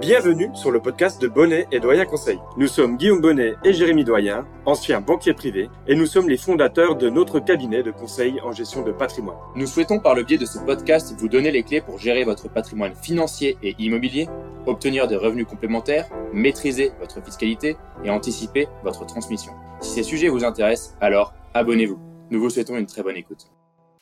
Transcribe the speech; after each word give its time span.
Bienvenue 0.00 0.50
sur 0.54 0.70
le 0.70 0.80
podcast 0.82 1.22
de 1.22 1.26
Bonnet 1.26 1.66
et 1.72 1.80
Doyen 1.80 2.04
Conseil. 2.04 2.38
Nous 2.58 2.66
sommes 2.66 2.98
Guillaume 2.98 3.22
Bonnet 3.22 3.54
et 3.64 3.72
Jérémy 3.72 4.04
Doyen, 4.04 4.46
anciens 4.66 5.00
banquiers 5.00 5.32
privés, 5.32 5.70
et 5.88 5.94
nous 5.94 6.04
sommes 6.04 6.28
les 6.28 6.36
fondateurs 6.36 6.96
de 6.96 7.08
notre 7.08 7.40
cabinet 7.40 7.82
de 7.82 7.90
conseil 7.90 8.38
en 8.42 8.52
gestion 8.52 8.82
de 8.82 8.92
patrimoine. 8.92 9.38
Nous 9.54 9.66
souhaitons 9.66 9.98
par 9.98 10.14
le 10.14 10.22
biais 10.22 10.36
de 10.36 10.44
ce 10.44 10.58
podcast 10.58 11.14
vous 11.18 11.28
donner 11.28 11.50
les 11.50 11.62
clés 11.62 11.80
pour 11.80 11.98
gérer 11.98 12.24
votre 12.24 12.52
patrimoine 12.52 12.94
financier 12.94 13.56
et 13.62 13.74
immobilier, 13.78 14.28
obtenir 14.66 15.08
des 15.08 15.16
revenus 15.16 15.46
complémentaires, 15.46 16.10
maîtriser 16.30 16.92
votre 17.00 17.24
fiscalité 17.24 17.78
et 18.04 18.10
anticiper 18.10 18.68
votre 18.84 19.06
transmission. 19.06 19.52
Si 19.80 19.90
ces 19.90 20.02
sujets 20.02 20.28
vous 20.28 20.44
intéressent, 20.44 20.94
alors 21.00 21.32
abonnez-vous. 21.54 21.98
Nous 22.30 22.40
vous 22.40 22.50
souhaitons 22.50 22.76
une 22.76 22.86
très 22.86 23.02
bonne 23.02 23.16
écoute. 23.16 23.46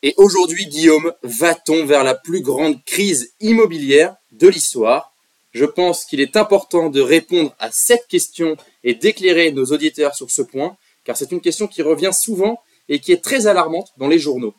Et 0.02 0.12
aujourd'hui, 0.16 0.66
Guillaume, 0.66 1.12
va-t-on 1.22 1.86
vers 1.86 2.02
la 2.02 2.16
plus 2.16 2.42
grande 2.42 2.82
crise 2.84 3.32
immobilière 3.40 4.16
de 4.32 4.48
l'histoire? 4.48 5.13
Je 5.54 5.64
pense 5.64 6.04
qu'il 6.04 6.20
est 6.20 6.36
important 6.36 6.90
de 6.90 7.00
répondre 7.00 7.54
à 7.60 7.70
cette 7.70 8.06
question 8.08 8.56
et 8.82 8.94
d'éclairer 8.94 9.52
nos 9.52 9.66
auditeurs 9.66 10.14
sur 10.14 10.30
ce 10.30 10.42
point, 10.42 10.76
car 11.04 11.16
c'est 11.16 11.32
une 11.32 11.40
question 11.40 11.68
qui 11.68 11.80
revient 11.80 12.12
souvent 12.12 12.60
et 12.88 12.98
qui 12.98 13.12
est 13.12 13.22
très 13.22 13.46
alarmante 13.46 13.92
dans 13.96 14.08
les 14.08 14.18
journaux. 14.18 14.54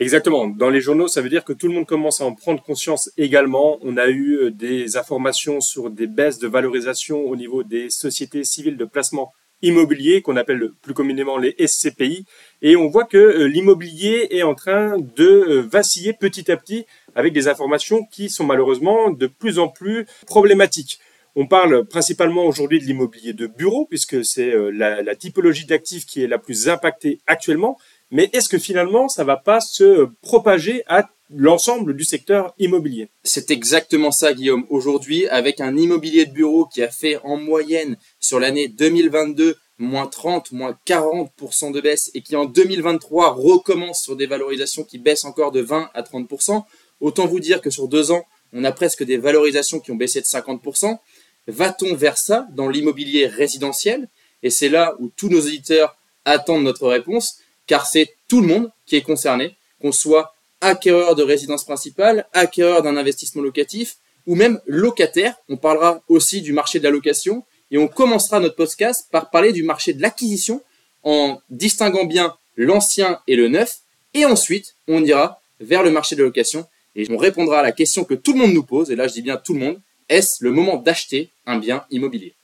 Exactement. 0.00 0.46
Dans 0.46 0.70
les 0.70 0.80
journaux, 0.80 1.08
ça 1.08 1.20
veut 1.22 1.28
dire 1.28 1.44
que 1.44 1.52
tout 1.52 1.66
le 1.66 1.74
monde 1.74 1.86
commence 1.86 2.20
à 2.20 2.24
en 2.24 2.34
prendre 2.34 2.62
conscience 2.62 3.10
également. 3.16 3.78
On 3.82 3.96
a 3.96 4.06
eu 4.06 4.34
euh, 4.34 4.50
des 4.50 4.96
informations 4.96 5.60
sur 5.60 5.90
des 5.90 6.06
baisses 6.06 6.38
de 6.38 6.46
valorisation 6.46 7.20
au 7.24 7.34
niveau 7.34 7.64
des 7.64 7.90
sociétés 7.90 8.44
civiles 8.44 8.76
de 8.76 8.84
placement 8.84 9.32
immobilier 9.62 10.22
qu'on 10.22 10.36
appelle 10.36 10.70
plus 10.82 10.94
communément 10.94 11.38
les 11.38 11.54
SCPI 11.58 12.24
et 12.62 12.76
on 12.76 12.88
voit 12.88 13.04
que 13.04 13.16
euh, 13.16 13.48
l'immobilier 13.48 14.28
est 14.30 14.42
en 14.42 14.54
train 14.54 14.98
de 14.98 15.24
euh, 15.24 15.60
vaciller 15.60 16.12
petit 16.12 16.50
à 16.50 16.56
petit 16.56 16.86
avec 17.14 17.32
des 17.32 17.48
informations 17.48 18.04
qui 18.04 18.28
sont 18.30 18.44
malheureusement 18.44 19.10
de 19.10 19.26
plus 19.26 19.58
en 19.58 19.68
plus 19.68 20.06
problématiques. 20.26 21.00
On 21.36 21.46
parle 21.46 21.84
principalement 21.86 22.44
aujourd'hui 22.44 22.80
de 22.80 22.84
l'immobilier 22.84 23.32
de 23.32 23.46
bureau, 23.46 23.86
puisque 23.86 24.24
c'est 24.24 24.52
euh, 24.52 24.70
la, 24.70 25.14
typologie 25.14 25.66
d'actifs 25.66 26.04
qui 26.04 26.22
est 26.22 26.26
la 26.26 26.38
plus 26.38 26.68
impactée 26.68 27.20
actuellement. 27.26 27.78
Mais 28.10 28.30
est-ce 28.32 28.48
que 28.48 28.58
finalement, 28.58 29.08
ça 29.08 29.24
va 29.24 29.36
pas 29.36 29.60
se 29.60 30.08
propager 30.22 30.82
à 30.86 31.08
l'ensemble 31.30 31.94
du 31.94 32.04
secteur 32.04 32.54
immobilier 32.58 33.08
C'est 33.24 33.50
exactement 33.50 34.10
ça, 34.10 34.32
Guillaume. 34.32 34.66
Aujourd'hui, 34.70 35.26
avec 35.28 35.60
un 35.60 35.76
immobilier 35.76 36.26
de 36.26 36.32
bureau 36.32 36.66
qui 36.66 36.82
a 36.82 36.88
fait 36.88 37.18
en 37.24 37.36
moyenne 37.36 37.96
sur 38.20 38.40
l'année 38.40 38.68
2022 38.68 39.56
moins 39.78 40.06
30, 40.06 40.50
moins 40.52 40.76
40% 40.86 41.72
de 41.72 41.80
baisse 41.80 42.10
et 42.14 42.20
qui 42.20 42.34
en 42.34 42.46
2023 42.46 43.34
recommence 43.34 44.02
sur 44.02 44.16
des 44.16 44.26
valorisations 44.26 44.82
qui 44.82 44.98
baissent 44.98 45.24
encore 45.24 45.52
de 45.52 45.60
20 45.60 45.90
à 45.94 46.02
30%, 46.02 46.64
Autant 47.00 47.26
vous 47.26 47.40
dire 47.40 47.60
que 47.60 47.70
sur 47.70 47.88
deux 47.88 48.10
ans, 48.10 48.26
on 48.52 48.64
a 48.64 48.72
presque 48.72 49.04
des 49.04 49.18
valorisations 49.18 49.80
qui 49.80 49.92
ont 49.92 49.96
baissé 49.96 50.20
de 50.20 50.26
50%. 50.26 50.98
Va-t-on 51.46 51.94
vers 51.94 52.18
ça 52.18 52.46
dans 52.52 52.68
l'immobilier 52.68 53.26
résidentiel? 53.26 54.08
Et 54.42 54.50
c'est 54.50 54.68
là 54.68 54.94
où 54.98 55.10
tous 55.16 55.28
nos 55.28 55.40
auditeurs 55.40 55.96
attendent 56.24 56.64
notre 56.64 56.88
réponse, 56.88 57.38
car 57.66 57.86
c'est 57.86 58.14
tout 58.26 58.40
le 58.40 58.48
monde 58.48 58.70
qui 58.86 58.96
est 58.96 59.02
concerné, 59.02 59.56
qu'on 59.80 59.92
soit 59.92 60.34
acquéreur 60.60 61.14
de 61.14 61.22
résidence 61.22 61.64
principale, 61.64 62.26
acquéreur 62.32 62.82
d'un 62.82 62.96
investissement 62.96 63.42
locatif, 63.42 63.96
ou 64.26 64.34
même 64.34 64.60
locataire. 64.66 65.34
On 65.48 65.56
parlera 65.56 66.02
aussi 66.08 66.42
du 66.42 66.52
marché 66.52 66.78
de 66.78 66.84
la 66.84 66.90
location, 66.90 67.44
et 67.70 67.78
on 67.78 67.88
commencera 67.88 68.40
notre 68.40 68.56
podcast 68.56 69.08
par 69.10 69.30
parler 69.30 69.52
du 69.52 69.62
marché 69.62 69.92
de 69.92 70.02
l'acquisition, 70.02 70.62
en 71.02 71.40
distinguant 71.50 72.04
bien 72.04 72.34
l'ancien 72.56 73.20
et 73.26 73.36
le 73.36 73.48
neuf, 73.48 73.78
et 74.14 74.24
ensuite 74.24 74.74
on 74.88 75.04
ira 75.04 75.40
vers 75.60 75.82
le 75.82 75.90
marché 75.90 76.16
de 76.16 76.22
la 76.22 76.26
location 76.26 76.66
et 76.96 77.06
on 77.10 77.16
répondra 77.16 77.60
à 77.60 77.62
la 77.62 77.72
question 77.72 78.04
que 78.04 78.14
tout 78.14 78.32
le 78.32 78.40
monde 78.40 78.52
nous 78.52 78.64
pose, 78.64 78.90
et 78.90 78.96
là 78.96 79.06
je 79.06 79.12
dis 79.12 79.22
bien 79.22 79.36
tout 79.36 79.54
le 79.54 79.60
monde, 79.60 79.80
est-ce 80.08 80.42
le 80.42 80.50
moment 80.50 80.76
d'acheter 80.76 81.30
un 81.46 81.58
bien 81.58 81.84
immobilier? 81.90 82.34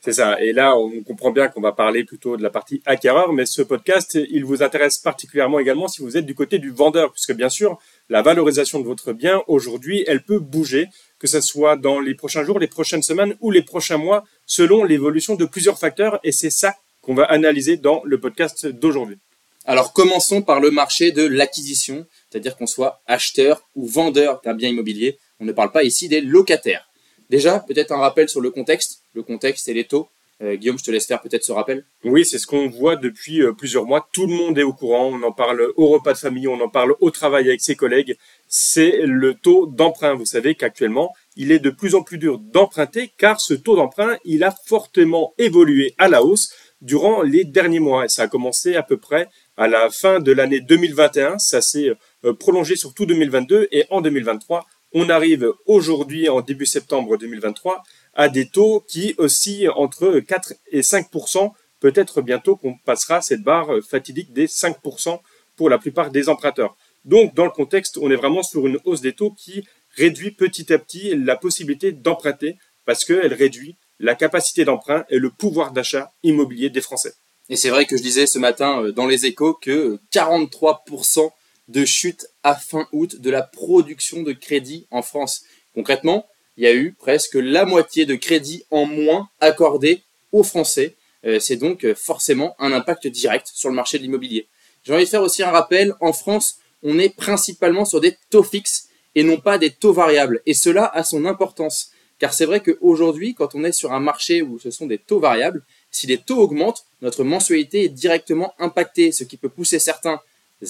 C'est 0.00 0.12
ça. 0.12 0.40
Et 0.40 0.52
là, 0.52 0.76
on 0.76 1.02
comprend 1.02 1.32
bien 1.32 1.48
qu'on 1.48 1.60
va 1.60 1.72
parler 1.72 2.04
plutôt 2.04 2.36
de 2.36 2.42
la 2.42 2.50
partie 2.50 2.80
acquéreur, 2.86 3.32
mais 3.32 3.46
ce 3.46 3.62
podcast, 3.62 4.16
il 4.30 4.44
vous 4.44 4.62
intéresse 4.62 4.98
particulièrement 4.98 5.58
également 5.58 5.88
si 5.88 6.02
vous 6.02 6.16
êtes 6.16 6.24
du 6.24 6.36
côté 6.36 6.58
du 6.58 6.70
vendeur, 6.70 7.12
puisque 7.12 7.34
bien 7.34 7.48
sûr, 7.48 7.78
la 8.08 8.22
valorisation 8.22 8.78
de 8.78 8.84
votre 8.84 9.12
bien 9.12 9.42
aujourd'hui, 9.48 10.04
elle 10.06 10.22
peut 10.22 10.38
bouger, 10.38 10.86
que 11.18 11.26
ce 11.26 11.40
soit 11.40 11.76
dans 11.76 11.98
les 11.98 12.14
prochains 12.14 12.44
jours, 12.44 12.60
les 12.60 12.68
prochaines 12.68 13.02
semaines 13.02 13.34
ou 13.40 13.50
les 13.50 13.62
prochains 13.62 13.98
mois, 13.98 14.24
selon 14.46 14.84
l'évolution 14.84 15.34
de 15.34 15.44
plusieurs 15.44 15.78
facteurs, 15.78 16.20
et 16.22 16.30
c'est 16.30 16.50
ça 16.50 16.76
qu'on 17.00 17.14
va 17.14 17.24
analyser 17.24 17.76
dans 17.76 18.00
le 18.04 18.20
podcast 18.20 18.66
d'aujourd'hui. 18.66 19.18
Alors 19.64 19.92
commençons 19.92 20.42
par 20.42 20.60
le 20.60 20.70
marché 20.70 21.10
de 21.10 21.26
l'acquisition, 21.26 22.06
c'est-à-dire 22.30 22.56
qu'on 22.56 22.66
soit 22.66 23.02
acheteur 23.06 23.68
ou 23.74 23.86
vendeur 23.86 24.40
d'un 24.44 24.54
bien 24.54 24.68
immobilier. 24.68 25.18
On 25.40 25.44
ne 25.44 25.52
parle 25.52 25.72
pas 25.72 25.82
ici 25.82 26.08
des 26.08 26.20
locataires. 26.20 26.88
Déjà, 27.30 27.60
peut-être 27.60 27.92
un 27.92 27.98
rappel 27.98 28.28
sur 28.28 28.40
le 28.40 28.50
contexte. 28.50 29.02
Le 29.18 29.24
contexte 29.24 29.68
et 29.68 29.74
les 29.74 29.82
taux. 29.82 30.06
Euh, 30.40 30.54
Guillaume, 30.54 30.78
je 30.78 30.84
te 30.84 30.92
laisse 30.92 31.06
faire 31.06 31.20
peut-être 31.20 31.42
ce 31.42 31.50
rappel. 31.50 31.84
Oui, 32.04 32.24
c'est 32.24 32.38
ce 32.38 32.46
qu'on 32.46 32.68
voit 32.68 32.94
depuis 32.94 33.42
euh, 33.42 33.52
plusieurs 33.52 33.84
mois. 33.84 34.08
Tout 34.12 34.28
le 34.28 34.32
monde 34.32 34.56
est 34.56 34.62
au 34.62 34.72
courant. 34.72 35.06
On 35.12 35.20
en 35.24 35.32
parle 35.32 35.72
au 35.74 35.88
repas 35.88 36.12
de 36.12 36.18
famille, 36.18 36.46
on 36.46 36.60
en 36.60 36.68
parle 36.68 36.94
au 37.00 37.10
travail 37.10 37.48
avec 37.48 37.60
ses 37.60 37.74
collègues. 37.74 38.16
C'est 38.46 39.00
le 39.02 39.34
taux 39.34 39.66
d'emprunt. 39.66 40.14
Vous 40.14 40.24
savez 40.24 40.54
qu'actuellement, 40.54 41.12
il 41.34 41.50
est 41.50 41.58
de 41.58 41.70
plus 41.70 41.96
en 41.96 42.02
plus 42.02 42.18
dur 42.18 42.38
d'emprunter 42.38 43.10
car 43.18 43.40
ce 43.40 43.54
taux 43.54 43.74
d'emprunt, 43.74 44.16
il 44.24 44.44
a 44.44 44.54
fortement 44.66 45.34
évolué 45.36 45.96
à 45.98 46.08
la 46.08 46.22
hausse 46.22 46.52
durant 46.80 47.22
les 47.22 47.42
derniers 47.42 47.80
mois. 47.80 48.04
Et 48.04 48.08
ça 48.08 48.22
a 48.22 48.28
commencé 48.28 48.76
à 48.76 48.84
peu 48.84 48.98
près 48.98 49.28
à 49.56 49.66
la 49.66 49.90
fin 49.90 50.20
de 50.20 50.30
l'année 50.30 50.60
2021. 50.60 51.38
Ça 51.38 51.60
s'est 51.60 51.90
euh, 52.24 52.32
prolongé 52.34 52.76
sur 52.76 52.94
tout 52.94 53.06
2022 53.06 53.66
et 53.72 53.84
en 53.90 54.00
2023, 54.00 54.64
on 54.92 55.08
arrive 55.10 55.52
aujourd'hui 55.66 56.28
en 56.28 56.40
début 56.40 56.64
septembre 56.66 57.18
2023 57.18 57.82
à 58.18 58.28
des 58.28 58.48
taux 58.48 58.84
qui 58.86 59.14
oscillent 59.16 59.70
entre 59.70 60.20
4 60.20 60.52
et 60.72 60.82
5% 60.82 61.52
Peut-être 61.80 62.22
bientôt 62.22 62.56
qu'on 62.56 62.76
passera 62.76 63.22
cette 63.22 63.42
barre 63.42 63.70
fatidique 63.88 64.32
des 64.32 64.48
5% 64.48 65.20
pour 65.56 65.70
la 65.70 65.78
plupart 65.78 66.10
des 66.10 66.28
emprunteurs. 66.28 66.76
Donc, 67.04 67.34
dans 67.34 67.44
le 67.44 67.52
contexte, 67.52 67.96
on 67.98 68.10
est 68.10 68.16
vraiment 68.16 68.42
sur 68.42 68.66
une 68.66 68.78
hausse 68.84 69.00
des 69.00 69.12
taux 69.12 69.30
qui 69.30 69.64
réduit 69.96 70.32
petit 70.32 70.72
à 70.72 70.78
petit 70.78 71.14
la 71.14 71.36
possibilité 71.36 71.92
d'emprunter 71.92 72.56
parce 72.84 73.04
qu'elle 73.04 73.32
réduit 73.32 73.76
la 74.00 74.16
capacité 74.16 74.64
d'emprunt 74.64 75.04
et 75.08 75.18
le 75.18 75.30
pouvoir 75.30 75.72
d'achat 75.72 76.12
immobilier 76.24 76.70
des 76.70 76.80
Français. 76.80 77.14
Et 77.48 77.56
c'est 77.56 77.70
vrai 77.70 77.86
que 77.86 77.96
je 77.96 78.02
disais 78.02 78.26
ce 78.26 78.38
matin 78.38 78.82
euh, 78.82 78.92
dans 78.92 79.06
les 79.06 79.26
échos 79.26 79.54
que 79.54 79.98
43% 80.12 81.30
de 81.68 81.84
chute 81.84 82.26
à 82.42 82.54
fin 82.54 82.86
août 82.92 83.20
de 83.20 83.30
la 83.30 83.42
production 83.42 84.22
de 84.22 84.32
crédit 84.32 84.86
en 84.90 85.02
France. 85.02 85.42
Concrètement, 85.74 86.26
il 86.58 86.64
y 86.64 86.66
a 86.66 86.74
eu 86.74 86.92
presque 86.92 87.36
la 87.36 87.64
moitié 87.64 88.04
de 88.04 88.16
crédits 88.16 88.64
en 88.72 88.84
moins 88.84 89.28
accordés 89.40 90.02
aux 90.32 90.42
Français. 90.42 90.96
Euh, 91.24 91.38
c'est 91.38 91.56
donc 91.56 91.84
euh, 91.84 91.94
forcément 91.94 92.56
un 92.58 92.72
impact 92.72 93.06
direct 93.06 93.48
sur 93.54 93.68
le 93.68 93.76
marché 93.76 93.96
de 93.98 94.02
l'immobilier. 94.02 94.48
J'ai 94.82 94.92
envie 94.92 95.04
de 95.04 95.08
faire 95.08 95.22
aussi 95.22 95.44
un 95.44 95.52
rappel, 95.52 95.94
en 96.00 96.12
France, 96.12 96.58
on 96.82 96.98
est 96.98 97.14
principalement 97.14 97.84
sur 97.84 98.00
des 98.00 98.16
taux 98.30 98.42
fixes 98.42 98.88
et 99.14 99.22
non 99.22 99.36
pas 99.36 99.56
des 99.56 99.70
taux 99.70 99.92
variables. 99.92 100.42
Et 100.46 100.54
cela 100.54 100.86
a 100.86 101.04
son 101.04 101.26
importance. 101.26 101.92
Car 102.18 102.32
c'est 102.34 102.44
vrai 102.44 102.60
qu'aujourd'hui, 102.60 103.34
quand 103.34 103.54
on 103.54 103.62
est 103.62 103.72
sur 103.72 103.92
un 103.92 104.00
marché 104.00 104.42
où 104.42 104.58
ce 104.58 104.72
sont 104.72 104.86
des 104.86 104.98
taux 104.98 105.20
variables, 105.20 105.62
si 105.92 106.08
les 106.08 106.18
taux 106.18 106.38
augmentent, 106.38 106.84
notre 107.02 107.22
mensualité 107.22 107.84
est 107.84 107.88
directement 107.88 108.54
impactée, 108.58 109.12
ce 109.12 109.22
qui 109.22 109.36
peut 109.36 109.48
pousser 109.48 109.78
certains 109.78 110.20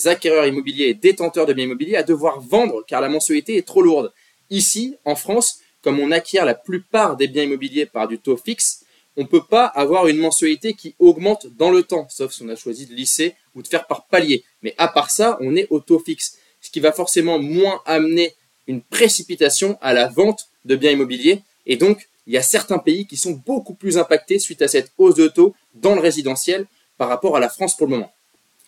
acquéreurs 0.05 0.47
immobiliers 0.47 0.89
et 0.89 0.95
détenteurs 0.95 1.47
de 1.47 1.55
biens 1.55 1.65
immobiliers 1.65 1.97
à 1.97 2.03
devoir 2.03 2.41
vendre 2.41 2.85
car 2.87 3.01
la 3.01 3.09
mensualité 3.09 3.57
est 3.57 3.67
trop 3.67 3.81
lourde. 3.81 4.13
Ici, 4.51 4.97
en 5.07 5.15
France, 5.15 5.61
comme 5.83 6.01
on 6.01 6.11
acquiert 6.11 6.45
la 6.45 6.55
plupart 6.55 7.17
des 7.17 7.29
biens 7.29 7.45
immobiliers 7.45 7.87
par 7.87 8.09
du 8.09 8.19
taux 8.19 8.37
fixe, 8.37 8.85
on 9.17 9.23
ne 9.23 9.27
peut 9.27 9.43
pas 9.43 9.67
avoir 9.67 10.07
une 10.07 10.19
mensualité 10.19 10.75
qui 10.75 10.95
augmente 10.99 11.47
dans 11.57 11.71
le 11.71 11.83
temps, 11.83 12.07
sauf 12.09 12.33
si 12.33 12.43
on 12.43 12.49
a 12.49 12.57
choisi 12.57 12.87
de 12.87 12.95
lisser 12.95 13.35
ou 13.55 13.63
de 13.63 13.67
faire 13.69 13.87
par 13.87 14.07
palier. 14.07 14.45
Mais 14.63 14.75
à 14.79 14.89
part 14.89 15.11
ça, 15.11 15.37
on 15.41 15.57
est 15.57 15.67
au 15.71 15.81
taux 15.81 15.99
fixe, 15.99 16.39
ce 16.61 16.71
qui 16.71 16.79
va 16.79 16.93
forcément 16.93 17.39
moins 17.41 17.81
amener 17.85 18.35
une 18.69 18.81
précipitation 18.81 19.77
à 19.81 19.93
la 19.93 20.07
vente 20.07 20.47
de 20.65 20.77
biens 20.77 20.93
immobiliers. 20.93 21.43
Et 21.67 21.77
donc, 21.77 22.09
il 22.27 22.35
y 22.35 22.37
a 22.37 22.43
certains 22.43 22.79
pays 22.79 23.07
qui 23.07 23.17
sont 23.17 23.33
beaucoup 23.45 23.75
plus 23.75 23.99
impactés 23.99 24.39
suite 24.39 24.63
à 24.63 24.69
cette 24.69 24.93
hausse 24.99 25.17
de 25.17 25.27
taux 25.27 25.55
dans 25.75 25.95
le 25.95 26.01
résidentiel 26.01 26.67
par 26.97 27.09
rapport 27.09 27.37
à 27.37 27.41
la 27.41 27.49
France 27.49 27.77
pour 27.77 27.87
le 27.87 27.93
moment. 27.93 28.13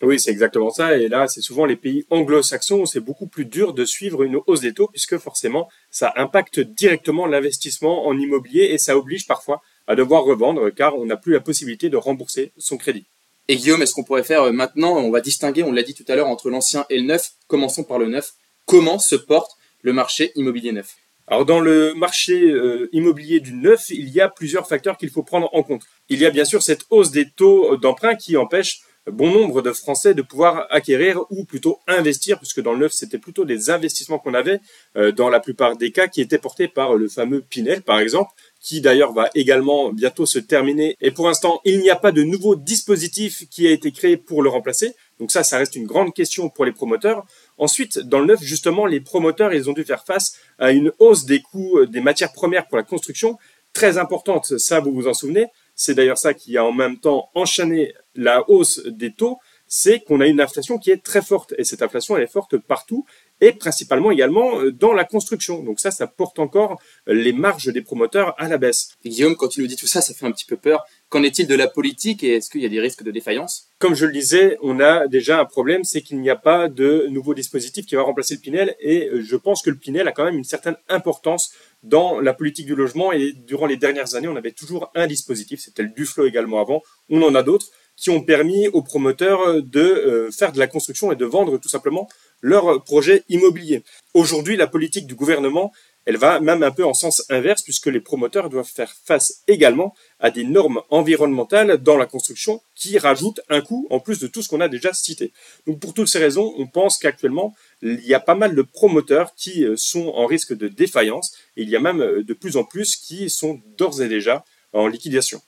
Oui, 0.01 0.19
c'est 0.19 0.31
exactement 0.31 0.71
ça. 0.71 0.97
Et 0.97 1.07
là, 1.07 1.27
c'est 1.27 1.41
souvent 1.41 1.65
les 1.65 1.75
pays 1.75 2.05
anglo-saxons 2.09 2.81
où 2.81 2.85
c'est 2.87 2.99
beaucoup 2.99 3.27
plus 3.27 3.45
dur 3.45 3.73
de 3.73 3.85
suivre 3.85 4.23
une 4.23 4.39
hausse 4.47 4.61
des 4.61 4.73
taux 4.73 4.87
puisque 4.87 5.17
forcément, 5.17 5.69
ça 5.91 6.11
impacte 6.15 6.59
directement 6.59 7.27
l'investissement 7.27 8.07
en 8.07 8.17
immobilier 8.17 8.69
et 8.71 8.77
ça 8.79 8.97
oblige 8.97 9.27
parfois 9.27 9.61
à 9.87 9.95
devoir 9.95 10.23
revendre 10.23 10.73
car 10.73 10.97
on 10.97 11.05
n'a 11.05 11.17
plus 11.17 11.33
la 11.33 11.39
possibilité 11.39 11.89
de 11.89 11.97
rembourser 11.97 12.51
son 12.57 12.77
crédit. 12.77 13.05
Et 13.47 13.57
Guillaume, 13.57 13.81
est-ce 13.81 13.93
qu'on 13.93 14.03
pourrait 14.03 14.23
faire 14.23 14.43
euh, 14.43 14.51
maintenant, 14.51 14.97
on 14.97 15.11
va 15.11 15.21
distinguer, 15.21 15.63
on 15.63 15.71
l'a 15.71 15.83
dit 15.83 15.93
tout 15.93 16.05
à 16.07 16.15
l'heure, 16.15 16.27
entre 16.27 16.49
l'ancien 16.49 16.85
et 16.89 16.97
le 16.97 17.03
neuf. 17.03 17.33
Commençons 17.47 17.83
par 17.83 17.99
le 17.99 18.07
neuf. 18.07 18.33
Comment 18.65 18.97
se 18.97 19.15
porte 19.15 19.51
le 19.81 19.93
marché 19.93 20.31
immobilier 20.35 20.71
neuf? 20.71 20.95
Alors 21.27 21.45
dans 21.45 21.59
le 21.59 21.93
marché 21.93 22.41
euh, 22.41 22.89
immobilier 22.91 23.39
du 23.39 23.53
neuf, 23.53 23.89
il 23.89 24.09
y 24.09 24.19
a 24.19 24.29
plusieurs 24.29 24.67
facteurs 24.67 24.97
qu'il 24.97 25.09
faut 25.09 25.23
prendre 25.23 25.49
en 25.53 25.63
compte. 25.63 25.83
Il 26.09 26.19
y 26.19 26.25
a 26.25 26.29
bien 26.29 26.45
sûr 26.45 26.61
cette 26.61 26.85
hausse 26.89 27.11
des 27.11 27.29
taux 27.29 27.77
d'emprunt 27.77 28.15
qui 28.15 28.35
empêche 28.37 28.81
bon 29.09 29.31
nombre 29.31 29.61
de 29.61 29.71
Français 29.71 30.13
de 30.13 30.21
pouvoir 30.21 30.67
acquérir 30.69 31.21
ou 31.31 31.45
plutôt 31.45 31.79
investir, 31.87 32.37
puisque 32.37 32.61
dans 32.61 32.73
le 32.73 32.79
neuf, 32.79 32.91
c'était 32.91 33.17
plutôt 33.17 33.45
des 33.45 33.69
investissements 33.69 34.19
qu'on 34.19 34.33
avait, 34.33 34.59
euh, 34.95 35.11
dans 35.11 35.29
la 35.29 35.39
plupart 35.39 35.75
des 35.75 35.91
cas, 35.91 36.07
qui 36.07 36.21
étaient 36.21 36.37
portés 36.37 36.67
par 36.67 36.93
le 36.95 37.07
fameux 37.07 37.41
Pinel, 37.41 37.81
par 37.81 37.99
exemple, 37.99 38.31
qui 38.59 38.79
d'ailleurs 38.79 39.13
va 39.13 39.29
également 39.33 39.91
bientôt 39.91 40.27
se 40.27 40.37
terminer. 40.37 40.97
Et 41.01 41.09
pour 41.09 41.27
l'instant, 41.27 41.61
il 41.65 41.79
n'y 41.79 41.89
a 41.89 41.95
pas 41.95 42.11
de 42.11 42.21
nouveau 42.21 42.55
dispositif 42.55 43.49
qui 43.49 43.67
a 43.67 43.71
été 43.71 43.91
créé 43.91 44.17
pour 44.17 44.43
le 44.43 44.49
remplacer. 44.49 44.93
Donc 45.19 45.31
ça, 45.31 45.43
ça 45.43 45.57
reste 45.57 45.75
une 45.75 45.87
grande 45.87 46.13
question 46.13 46.49
pour 46.49 46.65
les 46.65 46.71
promoteurs. 46.71 47.25
Ensuite, 47.57 47.97
dans 47.99 48.19
le 48.19 48.27
neuf, 48.27 48.43
justement, 48.43 48.85
les 48.85 48.99
promoteurs, 48.99 49.53
ils 49.53 49.69
ont 49.69 49.73
dû 49.73 49.83
faire 49.83 50.05
face 50.05 50.35
à 50.59 50.71
une 50.71 50.91
hausse 50.99 51.25
des 51.25 51.41
coûts 51.41 51.79
euh, 51.79 51.87
des 51.87 52.01
matières 52.01 52.33
premières 52.33 52.67
pour 52.67 52.77
la 52.77 52.83
construction 52.83 53.37
très 53.73 53.97
importante. 53.97 54.59
Ça, 54.59 54.79
vous 54.79 54.91
vous 54.91 55.07
en 55.07 55.13
souvenez? 55.13 55.47
C'est 55.75 55.95
d'ailleurs 55.95 56.17
ça 56.17 56.33
qui 56.33 56.57
a 56.57 56.65
en 56.65 56.71
même 56.71 56.99
temps 56.99 57.29
enchaîné 57.33 57.93
la 58.15 58.49
hausse 58.49 58.81
des 58.85 59.13
taux. 59.13 59.37
C'est 59.67 60.01
qu'on 60.01 60.19
a 60.19 60.27
une 60.27 60.41
inflation 60.41 60.77
qui 60.77 60.91
est 60.91 61.01
très 61.01 61.21
forte. 61.21 61.53
Et 61.57 61.63
cette 61.63 61.81
inflation, 61.81 62.17
elle 62.17 62.23
est 62.23 62.31
forte 62.31 62.57
partout 62.57 63.05
et 63.41 63.53
principalement 63.53 64.11
également 64.11 64.59
euh, 64.59 64.71
dans 64.71 64.93
la 64.93 65.03
construction. 65.03 65.63
Donc 65.63 65.79
ça, 65.79 65.91
ça 65.91 66.07
porte 66.07 66.39
encore 66.39 66.79
les 67.07 67.33
marges 67.33 67.67
des 67.73 67.81
promoteurs 67.81 68.35
à 68.37 68.47
la 68.47 68.57
baisse. 68.57 68.91
Guillaume, 69.03 69.35
quand 69.35 69.47
tu 69.47 69.61
nous 69.61 69.67
dis 69.67 69.75
tout 69.75 69.87
ça, 69.87 70.01
ça 70.01 70.13
fait 70.13 70.25
un 70.25 70.31
petit 70.31 70.45
peu 70.45 70.55
peur. 70.55 70.85
Qu'en 71.09 71.23
est-il 71.23 71.47
de 71.47 71.55
la 71.55 71.67
politique 71.67 72.23
et 72.23 72.35
est-ce 72.35 72.49
qu'il 72.49 72.61
y 72.61 72.65
a 72.65 72.69
des 72.69 72.79
risques 72.79 73.03
de 73.03 73.11
défaillance? 73.11 73.67
Comme 73.79 73.95
je 73.95 74.05
le 74.05 74.13
disais, 74.13 74.57
on 74.61 74.79
a 74.79 75.07
déjà 75.07 75.39
un 75.39 75.45
problème, 75.45 75.83
c'est 75.83 76.01
qu'il 76.01 76.21
n'y 76.21 76.29
a 76.29 76.35
pas 76.35 76.69
de 76.69 77.07
nouveau 77.09 77.33
dispositif 77.33 77.85
qui 77.85 77.95
va 77.95 78.03
remplacer 78.03 78.35
le 78.35 78.39
Pinel 78.39 78.75
et 78.79 79.09
euh, 79.09 79.21
je 79.21 79.35
pense 79.35 79.61
que 79.61 79.71
le 79.71 79.75
Pinel 79.75 80.07
a 80.07 80.11
quand 80.11 80.23
même 80.23 80.37
une 80.37 80.45
certaine 80.45 80.77
importance 80.87 81.51
dans 81.83 82.19
la 82.19 82.33
politique 82.33 82.67
du 82.67 82.75
logement 82.75 83.11
et 83.11 83.33
durant 83.33 83.65
les 83.65 83.75
dernières 83.75 84.15
années, 84.15 84.27
on 84.27 84.35
avait 84.35 84.51
toujours 84.51 84.91
un 84.93 85.07
dispositif, 85.07 85.59
c'était 85.59 85.81
le 85.81 85.89
Duflo 85.89 86.27
également 86.27 86.61
avant, 86.61 86.83
on 87.09 87.23
en 87.23 87.33
a 87.33 87.41
d'autres 87.41 87.71
qui 88.01 88.09
ont 88.09 88.21
permis 88.21 88.67
aux 88.69 88.81
promoteurs 88.81 89.61
de 89.61 90.27
faire 90.35 90.51
de 90.51 90.59
la 90.59 90.67
construction 90.67 91.11
et 91.11 91.15
de 91.15 91.25
vendre 91.25 91.57
tout 91.59 91.69
simplement 91.69 92.09
leur 92.41 92.83
projet 92.83 93.23
immobilier. 93.29 93.83
Aujourd'hui, 94.15 94.57
la 94.57 94.67
politique 94.67 95.05
du 95.05 95.15
gouvernement, 95.15 95.71
elle 96.05 96.17
va 96.17 96.39
même 96.39 96.63
un 96.63 96.71
peu 96.71 96.83
en 96.83 96.93
sens 96.93 97.23
inverse 97.29 97.61
puisque 97.61 97.87
les 97.87 97.99
promoteurs 97.99 98.49
doivent 98.49 98.69
faire 98.69 98.91
face 99.05 99.43
également 99.47 99.93
à 100.19 100.31
des 100.31 100.43
normes 100.43 100.81
environnementales 100.89 101.77
dans 101.77 101.97
la 101.97 102.07
construction 102.07 102.61
qui 102.75 102.97
rajoutent 102.97 103.41
un 103.49 103.61
coût 103.61 103.87
en 103.91 103.99
plus 103.99 104.19
de 104.19 104.27
tout 104.27 104.41
ce 104.41 104.49
qu'on 104.49 104.61
a 104.61 104.67
déjà 104.67 104.93
cité. 104.93 105.31
Donc 105.67 105.79
pour 105.79 105.93
toutes 105.93 106.07
ces 106.07 106.17
raisons, 106.17 106.53
on 106.57 106.65
pense 106.65 106.97
qu'actuellement, 106.97 107.55
il 107.83 108.03
y 108.05 108.15
a 108.15 108.19
pas 108.19 108.35
mal 108.35 108.55
de 108.55 108.61
promoteurs 108.63 109.35
qui 109.35 109.63
euh, 109.63 109.75
sont 109.77 110.07
en 110.09 110.25
risque 110.25 110.53
de 110.53 110.67
défaillance 110.67 111.33
et 111.55 111.61
il 111.61 111.69
y 111.69 111.75
a 111.75 111.79
même 111.79 112.01
euh, 112.01 112.23
de 112.23 112.33
plus 112.33 112.57
en 112.57 112.63
plus 112.63 112.95
qui 112.95 113.29
sont 113.29 113.61
d'ores 113.77 114.01
et 114.01 114.07
déjà 114.07 114.43
en 114.73 114.87
liquidation. 114.87 115.39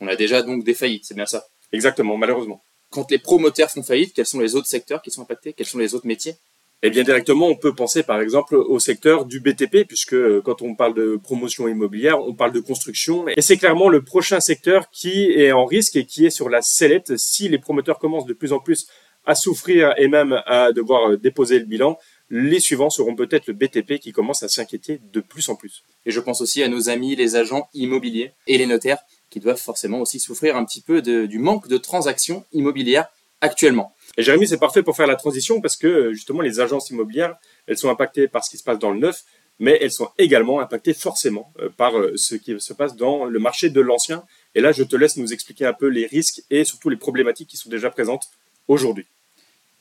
On 0.00 0.08
a 0.08 0.16
déjà 0.16 0.42
donc 0.42 0.62
des 0.62 0.74
faillites, 0.74 1.06
c'est 1.06 1.14
bien 1.14 1.24
ça? 1.24 1.46
Exactement, 1.72 2.16
malheureusement 2.16 2.62
quand 2.90 3.10
les 3.10 3.18
promoteurs 3.18 3.70
font 3.70 3.82
faillite, 3.82 4.14
quels 4.14 4.26
sont 4.26 4.40
les 4.40 4.54
autres 4.54 4.68
secteurs 4.68 5.02
qui 5.02 5.10
sont 5.10 5.22
impactés? 5.22 5.52
Quels 5.52 5.66
sont 5.66 5.78
les 5.78 5.94
autres 5.94 6.06
métiers? 6.06 6.36
Eh 6.82 6.90
bien, 6.90 7.02
directement, 7.02 7.48
on 7.48 7.56
peut 7.56 7.74
penser 7.74 8.02
par 8.02 8.20
exemple 8.20 8.54
au 8.54 8.78
secteur 8.78 9.24
du 9.24 9.40
BTP, 9.40 9.86
puisque 9.86 10.14
euh, 10.14 10.42
quand 10.44 10.62
on 10.62 10.74
parle 10.74 10.94
de 10.94 11.16
promotion 11.16 11.68
immobilière, 11.68 12.20
on 12.20 12.34
parle 12.34 12.52
de 12.52 12.60
construction. 12.60 13.26
Et 13.28 13.40
c'est 13.40 13.56
clairement 13.56 13.88
le 13.88 14.02
prochain 14.02 14.40
secteur 14.40 14.90
qui 14.90 15.30
est 15.32 15.52
en 15.52 15.64
risque 15.64 15.96
et 15.96 16.04
qui 16.04 16.26
est 16.26 16.30
sur 16.30 16.48
la 16.48 16.60
sellette. 16.62 17.16
Si 17.16 17.48
les 17.48 17.58
promoteurs 17.58 17.98
commencent 17.98 18.26
de 18.26 18.34
plus 18.34 18.52
en 18.52 18.60
plus 18.60 18.86
à 19.24 19.34
souffrir 19.34 19.94
et 19.96 20.06
même 20.06 20.40
à 20.46 20.72
devoir 20.72 21.10
euh, 21.10 21.16
déposer 21.16 21.58
le 21.58 21.64
bilan, 21.64 21.98
les 22.30 22.60
suivants 22.60 22.90
seront 22.90 23.14
peut-être 23.14 23.46
le 23.46 23.54
BTP 23.54 23.98
qui 23.98 24.12
commence 24.12 24.42
à 24.42 24.48
s'inquiéter 24.48 25.00
de 25.12 25.20
plus 25.20 25.48
en 25.48 25.54
plus. 25.54 25.82
Et 26.04 26.10
je 26.10 26.20
pense 26.20 26.40
aussi 26.40 26.62
à 26.62 26.68
nos 26.68 26.88
amis 26.88 27.16
les 27.16 27.36
agents 27.36 27.68
immobiliers 27.74 28.32
et 28.46 28.58
les 28.58 28.66
notaires 28.66 28.98
qui 29.36 29.40
doivent 29.40 29.60
forcément 29.60 30.00
aussi 30.00 30.18
souffrir 30.18 30.56
un 30.56 30.64
petit 30.64 30.80
peu 30.80 31.02
du 31.02 31.38
manque 31.38 31.68
de 31.68 31.76
transactions 31.76 32.46
immobilières 32.54 33.06
actuellement. 33.42 33.94
Et 34.16 34.22
Jérémy, 34.22 34.48
c'est 34.48 34.56
parfait 34.56 34.82
pour 34.82 34.96
faire 34.96 35.06
la 35.06 35.14
transition 35.14 35.60
parce 35.60 35.76
que 35.76 36.14
justement 36.14 36.40
les 36.40 36.58
agences 36.58 36.88
immobilières, 36.88 37.36
elles 37.66 37.76
sont 37.76 37.90
impactées 37.90 38.28
par 38.28 38.42
ce 38.42 38.48
qui 38.48 38.56
se 38.56 38.64
passe 38.64 38.78
dans 38.78 38.92
le 38.92 38.98
neuf, 38.98 39.24
mais 39.58 39.78
elles 39.82 39.92
sont 39.92 40.08
également 40.16 40.60
impactées 40.60 40.94
forcément 40.94 41.52
euh, 41.60 41.68
par 41.68 41.98
euh, 41.98 42.14
ce 42.16 42.34
qui 42.34 42.58
se 42.58 42.72
passe 42.72 42.96
dans 42.96 43.26
le 43.26 43.38
marché 43.38 43.68
de 43.68 43.80
l'ancien. 43.82 44.24
Et 44.54 44.62
là, 44.62 44.72
je 44.72 44.82
te 44.82 44.96
laisse 44.96 45.18
nous 45.18 45.34
expliquer 45.34 45.66
un 45.66 45.74
peu 45.74 45.88
les 45.88 46.06
risques 46.06 46.42
et 46.48 46.64
surtout 46.64 46.88
les 46.88 46.96
problématiques 46.96 47.48
qui 47.48 47.58
sont 47.58 47.68
déjà 47.68 47.90
présentes 47.90 48.30
aujourd'hui. 48.68 49.04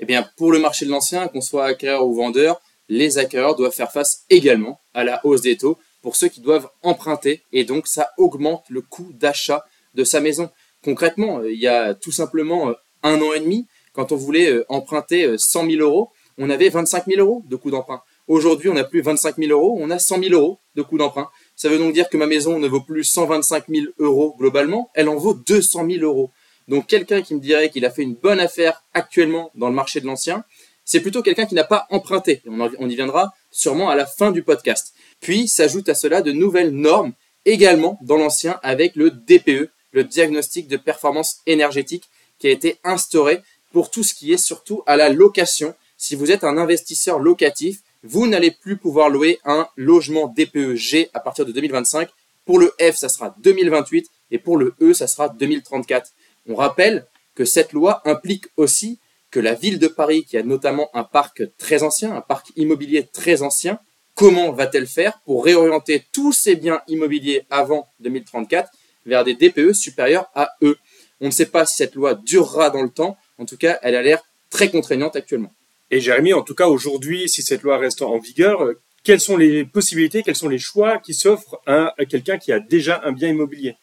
Eh 0.02 0.06
bien, 0.06 0.30
pour 0.36 0.52
le 0.52 0.60
marché 0.60 0.86
de 0.86 0.92
l'ancien, 0.92 1.30
qu'on 1.30 1.40
soit 1.40 1.66
acquéreur 1.66 2.06
ou 2.06 2.14
vendeur, 2.14 2.60
les 2.90 3.18
acquéreurs 3.20 3.56
doivent 3.56 3.74
faire 3.74 3.94
face 3.94 4.26
également 4.30 4.82
à 4.94 5.06
la 5.06 5.26
hausse 5.26 5.44
des 5.44 5.56
taux 5.56 5.78
pour 6.06 6.16
ceux 6.16 6.28
qui 6.28 6.40
doivent 6.40 6.70
emprunter 6.84 7.42
et 7.52 7.64
donc 7.64 7.88
ça 7.88 8.12
augmente 8.20 8.66
le 8.70 8.82
coût 8.82 9.12
d'achat 9.14 9.66
de 9.96 10.04
sa 10.04 10.22
maison. 10.22 10.52
Concrètement, 10.84 11.42
il 11.44 11.60
y 11.60 11.66
a 11.66 11.96
tout 11.96 12.12
simplement 12.12 12.70
euh, 12.70 12.74
un 13.02 13.20
an 13.24 13.34
et 13.34 13.40
demi, 13.40 13.66
quand 13.92 14.12
on 14.12 14.16
voulait 14.16 14.52
euh, 14.52 14.66
emprunter 14.70 15.36
100 15.36 15.66
euh, 15.66 15.72
000 15.72 15.82
euros, 15.82 16.12
on 16.38 16.52
avait 16.52 16.70
25 16.70 17.08
000 17.08 17.20
euros 17.20 17.42
de 17.50 17.56
coût 17.56 17.72
d'emprunt. 17.72 18.04
Aujourd'hui, 18.28 18.70
on 18.70 18.76
n'a 18.76 18.84
plus 18.84 19.02
25 19.02 19.38
000 19.38 19.50
euros, 19.50 19.76
on 19.82 19.90
a 19.90 19.98
100 19.98 20.22
000 20.22 20.34
euros 20.36 20.60
de 20.76 20.84
coût 20.84 21.00
d'emprunt. 21.00 21.28
Ça 21.56 21.70
veut 21.70 21.80
donc 21.80 21.92
dire 21.92 22.08
que 22.08 22.18
ma 22.18 22.28
maison 22.28 22.60
ne 22.60 22.68
vaut 22.68 22.82
plus 22.82 23.04
125 23.04 23.64
000 23.68 23.86
euros 23.98 24.36
globalement, 24.38 24.92
elle 24.94 25.10
en 25.10 25.16
vaut 25.16 25.34
200 25.34 25.88
000 25.90 26.04
euros. 26.04 26.30
Donc 26.68 26.86
quelqu'un 26.86 27.24
qui 27.24 27.34
me 27.34 27.40
dirait 27.40 27.72
qu'il 27.72 27.84
a 27.84 27.90
fait 27.90 28.04
une 28.04 28.14
bonne 28.14 28.40
affaire 28.40 28.84
actuellement 28.94 29.50
dans 29.56 29.70
le 29.70 29.76
marché 29.76 30.02
de 30.02 30.06
l'ancien, 30.06 30.44
c'est 30.86 31.02
plutôt 31.02 31.24
quelqu'un 31.24 31.48
qui 31.48 31.56
n'a 31.56 31.64
pas 31.64 31.88
emprunté. 31.90 32.42
On, 32.48 32.90
y 32.90 32.96
viendra 32.96 33.34
sûrement 33.52 33.90
à 33.90 33.96
la 33.96 34.06
fin 34.06 34.32
du 34.32 34.44
podcast. 34.44 34.94
Puis 35.20 35.48
s'ajoutent 35.48 35.90
à 35.90 35.96
cela 35.96 36.22
de 36.22 36.32
nouvelles 36.32 36.72
normes 36.72 37.14
également 37.46 38.00
dans 38.02 38.18
l'ancien 38.18 38.60
avec 38.62 38.96
le 38.96 39.10
DPE, 39.10 39.72
le 39.92 40.04
diagnostic 40.04 40.68
de 40.68 40.78
performance 40.78 41.42
énergétique 41.48 42.04
qui 42.38 42.48
a 42.48 42.52
été 42.52 42.78
instauré 42.84 43.42
pour 43.72 43.90
tout 43.90 44.04
ce 44.04 44.14
qui 44.14 44.32
est 44.32 44.38
surtout 44.38 44.84
à 44.86 44.96
la 44.96 45.10
location. 45.10 45.74
Si 45.98 46.16
vous 46.16 46.32
êtes 46.32 46.44
un 46.44 46.58
investisseur 46.58 47.20
locatif, 47.20 47.80
vous 48.04 48.28
n'allez 48.28 48.52
plus 48.52 48.78
pouvoir 48.78 49.10
louer 49.10 49.40
un 49.44 49.68
logement 49.76 50.28
DPE 50.28 50.76
G 50.76 51.10
à 51.14 51.20
partir 51.20 51.46
de 51.46 51.52
2025. 51.52 52.10
Pour 52.46 52.60
le 52.60 52.74
F, 52.80 52.96
ça 52.96 53.10
sera 53.10 53.36
2028 53.40 54.08
et 54.30 54.38
pour 54.38 54.58
le 54.58 54.76
E, 54.82 54.94
ça 54.94 55.08
sera 55.08 55.30
2034. 55.30 56.12
On 56.48 56.56
rappelle 56.56 57.08
que 57.34 57.44
cette 57.44 57.74
loi 57.74 58.02
implique 58.06 58.46
aussi 58.56 59.00
la 59.40 59.54
ville 59.54 59.80
de 59.80 59.88
Paris, 59.88 60.26
qui 60.26 60.38
a 60.38 60.44
notamment 60.44 60.90
un 60.94 61.04
parc 61.04 61.44
très 61.58 61.84
ancien, 61.84 62.16
un 62.16 62.22
parc 62.22 62.52
immobilier 62.56 63.08
très 63.12 63.42
ancien, 63.42 63.80
comment 64.14 64.52
va-t-elle 64.52 64.88
faire 64.88 65.20
pour 65.26 65.44
réorienter 65.44 66.04
tous 66.12 66.32
ses 66.32 66.56
biens 66.56 66.82
immobiliers 66.88 67.44
avant 67.50 67.88
2034 68.00 68.70
vers 69.06 69.24
des 69.24 69.36
DPE 69.36 69.74
supérieurs 69.74 70.30
à 70.34 70.52
eux? 70.62 70.78
On 71.22 71.28
ne 71.28 71.32
sait 71.32 71.46
pas 71.46 71.66
si 71.66 71.76
cette 71.76 71.96
loi 71.96 72.16
durera 72.16 72.70
dans 72.70 72.84
le 72.84 72.90
temps. 72.90 73.18
En 73.38 73.46
tout 73.46 73.58
cas, 73.58 73.80
elle 73.82 73.96
a 73.96 74.02
l'air 74.02 74.24
très 74.50 74.70
contraignante 74.70 75.16
actuellement. 75.16 75.52
Et 75.92 76.00
Jérémy, 76.00 76.34
en 76.34 76.42
tout 76.42 76.56
cas 76.56 76.68
aujourd'hui, 76.68 77.30
si 77.30 77.42
cette 77.42 77.62
loi 77.62 77.78
reste 77.78 78.02
en 78.02 78.18
vigueur, 78.18 78.72
quelles 79.04 79.20
sont 79.20 79.38
les 79.38 79.66
possibilités, 79.66 80.24
quels 80.24 80.36
sont 80.36 80.50
les 80.50 80.58
choix 80.58 80.98
qui 80.98 81.14
s'offrent 81.14 81.60
à 81.68 81.94
quelqu'un 82.10 82.38
qui 82.38 82.52
a 82.52 82.60
déjà 82.60 83.02
un 83.04 83.12
bien 83.12 83.30
immobilier? 83.30 83.76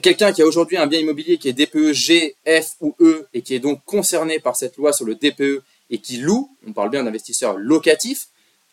Quelqu'un 0.00 0.32
qui 0.32 0.40
a 0.40 0.46
aujourd'hui 0.46 0.78
un 0.78 0.86
bien 0.86 1.00
immobilier 1.00 1.36
qui 1.36 1.48
est 1.48 1.52
DPE 1.52 1.92
G, 1.92 2.34
F 2.46 2.76
ou 2.80 2.94
E 2.98 3.26
et 3.34 3.42
qui 3.42 3.54
est 3.54 3.58
donc 3.58 3.84
concerné 3.84 4.38
par 4.38 4.56
cette 4.56 4.78
loi 4.78 4.92
sur 4.92 5.04
le 5.04 5.14
DPE 5.14 5.62
et 5.90 5.98
qui 5.98 6.16
loue, 6.16 6.50
on 6.66 6.72
parle 6.72 6.88
bien 6.88 7.04
d'investisseur 7.04 7.58
locatif, 7.58 8.28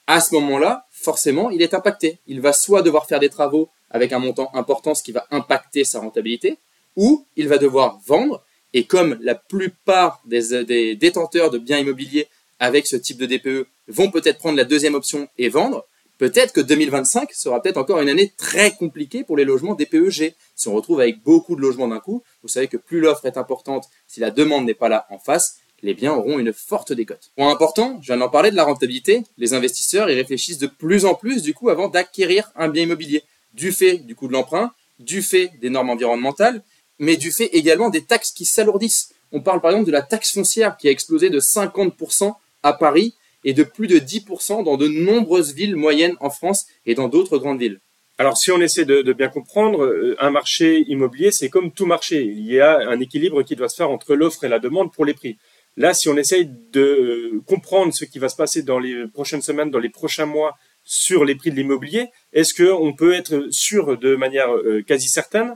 à 0.08 0.22
ce 0.22 0.34
moment-là, 0.36 0.88
forcément, 0.92 1.50
il 1.50 1.62
est 1.62 1.74
impacté. 1.74 2.20
Il 2.26 2.40
va 2.40 2.54
soit 2.54 2.82
devoir 2.82 3.06
faire 3.06 3.20
des 3.20 3.30
travaux 3.30 3.70
avec 3.92 4.14
un 4.14 4.20
montant 4.20 4.50
important, 4.56 4.96
ce 4.96 5.04
qui 5.04 5.12
va 5.12 5.28
impacter 5.30 5.84
sa 5.84 6.00
rentabilité, 6.00 6.58
ou 6.96 7.26
il 7.36 7.50
va 7.50 7.58
devoir 7.58 8.00
vendre. 8.08 8.44
Et 8.74 8.86
comme 8.86 9.18
la 9.22 9.36
plupart 9.36 10.22
des, 10.26 10.64
des 10.64 10.96
détenteurs 10.96 11.52
de 11.52 11.58
biens 11.58 11.80
immobiliers 11.80 12.28
avec 12.60 12.88
ce 12.88 12.96
type 12.96 13.18
de 13.18 13.26
DPE 13.26 13.68
vont 13.90 14.10
peut-être 14.10 14.38
prendre 14.38 14.58
la 14.58 14.64
deuxième 14.64 14.96
option 14.96 15.28
et 15.38 15.50
vendre, 15.50 15.86
peut-être 16.20 16.54
que 16.54 16.62
2025 16.62 17.32
sera 17.34 17.60
peut-être 17.62 17.78
encore 17.78 18.00
une 18.00 18.10
année 18.10 18.34
très 18.38 18.76
compliquée 18.76 19.24
pour 19.24 19.38
les 19.38 19.46
logements 19.46 19.74
DPEG. 19.74 20.36
Si 20.56 20.68
on 20.68 20.76
retrouve 20.76 21.00
avec 21.00 21.24
beaucoup 21.24 21.56
de 21.56 21.62
logements 21.62 21.88
d'un 21.88 22.00
coup, 22.00 22.22
vous 22.44 22.50
savez 22.50 22.68
que 22.68 22.78
plus 22.78 23.00
l'offre 23.00 23.26
est 23.26 23.38
importante, 23.38 23.86
si 24.08 24.20
la 24.20 24.30
demande 24.30 24.66
n'est 24.66 24.76
pas 24.76 24.90
là 24.90 25.08
en 25.10 25.18
face, 25.18 25.58
les 25.82 25.94
biens 25.94 26.14
auront 26.14 26.38
une 26.38 26.54
forte 26.54 26.92
décote. 26.92 27.32
Point 27.36 27.50
important, 27.50 28.00
je 28.02 28.08
viens 28.08 28.18
d'en 28.18 28.30
parler 28.30 28.52
de 28.52 28.56
la 28.58 28.66
rentabilité, 28.66 29.24
les 29.38 29.54
investisseurs 29.54 30.10
y 30.10 30.14
réfléchissent 30.14 30.58
de 30.58 30.68
plus 30.68 31.06
en 31.06 31.16
plus 31.16 31.42
du 31.42 31.54
coup 31.54 31.70
avant 31.70 31.88
d'acquérir 31.88 32.52
un 32.56 32.68
bien 32.68 32.84
immobilier, 32.84 33.24
du 33.54 33.72
fait 33.72 33.98
du 33.98 34.14
coût 34.14 34.28
de 34.28 34.34
l'emprunt, 34.34 34.74
du 35.00 35.22
fait 35.22 35.54
des 35.62 35.70
normes 35.70 35.90
environnementales, 35.90 36.62
mais 37.00 37.16
du 37.16 37.32
fait 37.32 37.46
également 37.54 37.90
des 37.90 38.04
taxes 38.04 38.32
qui 38.32 38.44
s'alourdissent. 38.44 39.14
On 39.32 39.40
parle 39.40 39.62
par 39.62 39.72
exemple 39.72 39.88
de 39.88 39.94
la 39.94 40.02
taxe 40.02 40.34
foncière 40.34 40.76
qui 40.76 40.90
a 40.90 40.92
explosé 40.92 41.30
de 41.30 41.40
50% 41.40 42.34
à 42.64 42.74
Paris 42.74 43.16
et 43.44 43.54
de 43.54 43.64
plus 43.64 43.88
de 43.88 44.00
10% 44.00 44.64
dans 44.64 44.78
de 44.78 44.88
nombreuses 44.88 45.54
villes 45.54 45.76
moyennes 45.76 46.16
en 46.20 46.30
France 46.30 46.66
et 46.86 46.96
dans 46.96 47.08
d'autres 47.08 47.38
grandes 47.38 47.60
villes. 47.60 47.80
Alors, 48.20 48.36
si 48.36 48.52
on 48.52 48.60
essaie 48.60 48.84
de, 48.84 49.14
bien 49.14 49.30
comprendre, 49.30 49.86
euh, 49.86 50.18
un 50.20 50.30
marché 50.30 50.84
immobilier, 50.90 51.32
c'est 51.32 51.48
comme 51.48 51.72
tout 51.72 51.86
marché. 51.86 52.22
Il 52.22 52.52
y 52.52 52.60
a 52.60 52.78
un 52.90 53.00
équilibre 53.00 53.44
qui 53.44 53.56
doit 53.56 53.70
se 53.70 53.78
faire 53.78 53.90
entre 53.90 54.14
l'offre 54.14 54.44
et 54.44 54.50
la 54.50 54.60
demande 54.60 54.92
pour 54.92 55.06
les 55.06 55.14
prix. 55.14 55.38
Là, 55.78 55.94
si 55.94 56.10
on 56.10 56.18
essaye 56.18 56.50
de 56.74 56.82
euh, 56.82 57.42
comprendre 57.48 57.94
ce 57.94 58.04
qui 58.04 58.20
va 58.20 58.28
se 58.28 58.36
passer 58.36 58.62
dans 58.62 58.78
les 58.78 59.08
prochaines 59.08 59.42
semaines, 59.42 59.72
dans 59.72 59.80
les 59.80 59.90
prochains 59.90 60.26
mois 60.26 60.58
sur 60.84 61.24
les 61.24 61.36
prix 61.36 61.52
de 61.52 61.56
l'immobilier, 61.56 62.08
est-ce 62.34 62.54
qu'on 62.54 62.94
peut 62.94 63.14
être 63.14 63.48
sûr 63.52 63.98
de 63.98 64.18
manière 64.18 64.54
euh, 64.54 64.84
quasi 64.86 65.08
certaine 65.08 65.56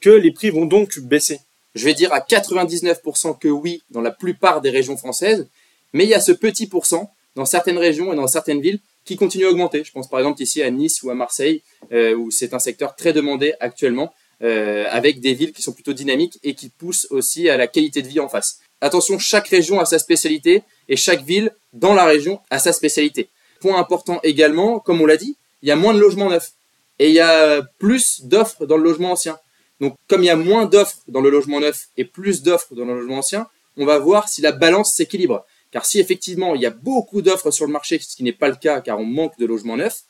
que 0.00 0.10
les 0.10 0.32
prix 0.32 0.48
vont 0.48 0.64
donc 0.64 0.98
baisser? 1.00 1.40
Je 1.74 1.84
vais 1.84 1.94
dire 1.94 2.10
à 2.14 2.20
99% 2.20 3.38
que 3.38 3.48
oui 3.48 3.82
dans 3.90 4.00
la 4.00 4.12
plupart 4.12 4.62
des 4.62 4.70
régions 4.70 4.96
françaises, 4.96 5.46
mais 5.92 6.04
il 6.04 6.10
y 6.10 6.14
a 6.14 6.20
ce 6.20 6.32
petit 6.32 6.66
pourcent 6.66 7.12
dans 7.38 7.46
certaines 7.46 7.78
régions 7.78 8.12
et 8.12 8.16
dans 8.16 8.26
certaines 8.26 8.60
villes 8.60 8.80
qui 9.04 9.16
continue 9.16 9.46
à 9.46 9.50
augmenter. 9.50 9.84
Je 9.84 9.92
pense 9.92 10.08
par 10.10 10.18
exemple 10.18 10.42
ici 10.42 10.60
à 10.60 10.70
Nice 10.70 11.04
ou 11.04 11.10
à 11.10 11.14
Marseille, 11.14 11.62
euh, 11.92 12.16
où 12.16 12.32
c'est 12.32 12.52
un 12.52 12.58
secteur 12.58 12.96
très 12.96 13.12
demandé 13.12 13.54
actuellement, 13.60 14.12
euh, 14.42 14.84
avec 14.90 15.20
des 15.20 15.34
villes 15.34 15.52
qui 15.52 15.62
sont 15.62 15.72
plutôt 15.72 15.92
dynamiques 15.92 16.40
et 16.42 16.54
qui 16.54 16.68
poussent 16.68 17.06
aussi 17.10 17.48
à 17.48 17.56
la 17.56 17.68
qualité 17.68 18.02
de 18.02 18.08
vie 18.08 18.18
en 18.18 18.28
face. 18.28 18.58
Attention, 18.80 19.20
chaque 19.20 19.46
région 19.46 19.78
a 19.78 19.84
sa 19.84 20.00
spécialité 20.00 20.64
et 20.88 20.96
chaque 20.96 21.22
ville 21.22 21.52
dans 21.72 21.94
la 21.94 22.04
région 22.06 22.40
a 22.50 22.58
sa 22.58 22.72
spécialité. 22.72 23.28
Point 23.60 23.78
important 23.78 24.18
également, 24.24 24.80
comme 24.80 25.00
on 25.00 25.06
l'a 25.06 25.16
dit, 25.16 25.36
il 25.62 25.68
y 25.68 25.72
a 25.72 25.76
moins 25.76 25.94
de 25.94 26.00
logements 26.00 26.30
neufs 26.30 26.52
et 26.98 27.08
il 27.08 27.14
y 27.14 27.20
a 27.20 27.62
plus 27.78 28.22
d'offres 28.24 28.66
dans 28.66 28.76
le 28.76 28.82
logement 28.82 29.12
ancien. 29.12 29.38
Donc 29.80 29.94
comme 30.08 30.24
il 30.24 30.26
y 30.26 30.30
a 30.30 30.36
moins 30.36 30.66
d'offres 30.66 30.98
dans 31.06 31.20
le 31.20 31.30
logement 31.30 31.60
neuf 31.60 31.86
et 31.96 32.04
plus 32.04 32.42
d'offres 32.42 32.74
dans 32.74 32.84
le 32.84 32.94
logement 32.94 33.18
ancien, 33.18 33.46
on 33.76 33.86
va 33.86 33.98
voir 33.98 34.28
si 34.28 34.40
la 34.42 34.50
balance 34.50 34.94
s'équilibre. 34.96 35.46
Car 35.70 35.84
si 35.84 36.00
effectivement 36.00 36.54
il 36.54 36.60
y 36.60 36.66
a 36.66 36.70
beaucoup 36.70 37.22
d'offres 37.22 37.50
sur 37.50 37.66
le 37.66 37.72
marché, 37.72 37.98
ce 37.98 38.16
qui 38.16 38.22
n'est 38.22 38.32
pas 38.32 38.48
le 38.48 38.56
cas 38.56 38.80
car 38.80 38.98
on 38.98 39.04
manque 39.04 39.38
de 39.38 39.46
logements 39.46 39.76
neufs, 39.76 40.04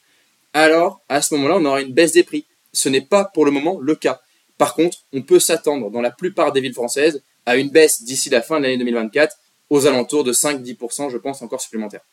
alors 0.53 1.00
à 1.09 1.23
ce 1.23 1.35
moment-là 1.35 1.57
on 1.59 1.65
aura 1.65 1.83
une 1.83 1.93
baisse 1.93 2.12
des 2.12 2.23
prix. 2.23 2.47
Ce 2.73 2.88
n'est 2.88 3.00
pas 3.00 3.25
pour 3.25 3.45
le 3.45 3.50
moment 3.50 3.79
le 3.81 3.95
cas. 3.95 4.21
Par 4.57 4.75
contre, 4.75 4.99
on 5.12 5.23
peut 5.23 5.38
s'attendre 5.38 5.91
dans 5.91 6.00
la 6.00 6.11
plupart 6.11 6.53
des 6.53 6.61
villes 6.61 6.75
françaises 6.75 7.23
à 7.47 7.57
une 7.57 7.71
baisse 7.71 8.03
d'ici 8.03 8.29
la 8.29 8.43
fin 8.43 8.59
de 8.59 8.65
l'année 8.65 8.79
2024 8.79 9.37
aux 9.71 9.87
alentours 9.87 10.25
de 10.25 10.33
5-10%, 10.33 11.11
je 11.11 11.17
pense, 11.19 11.43
encore 11.43 11.61
supplémentaires. 11.61 12.05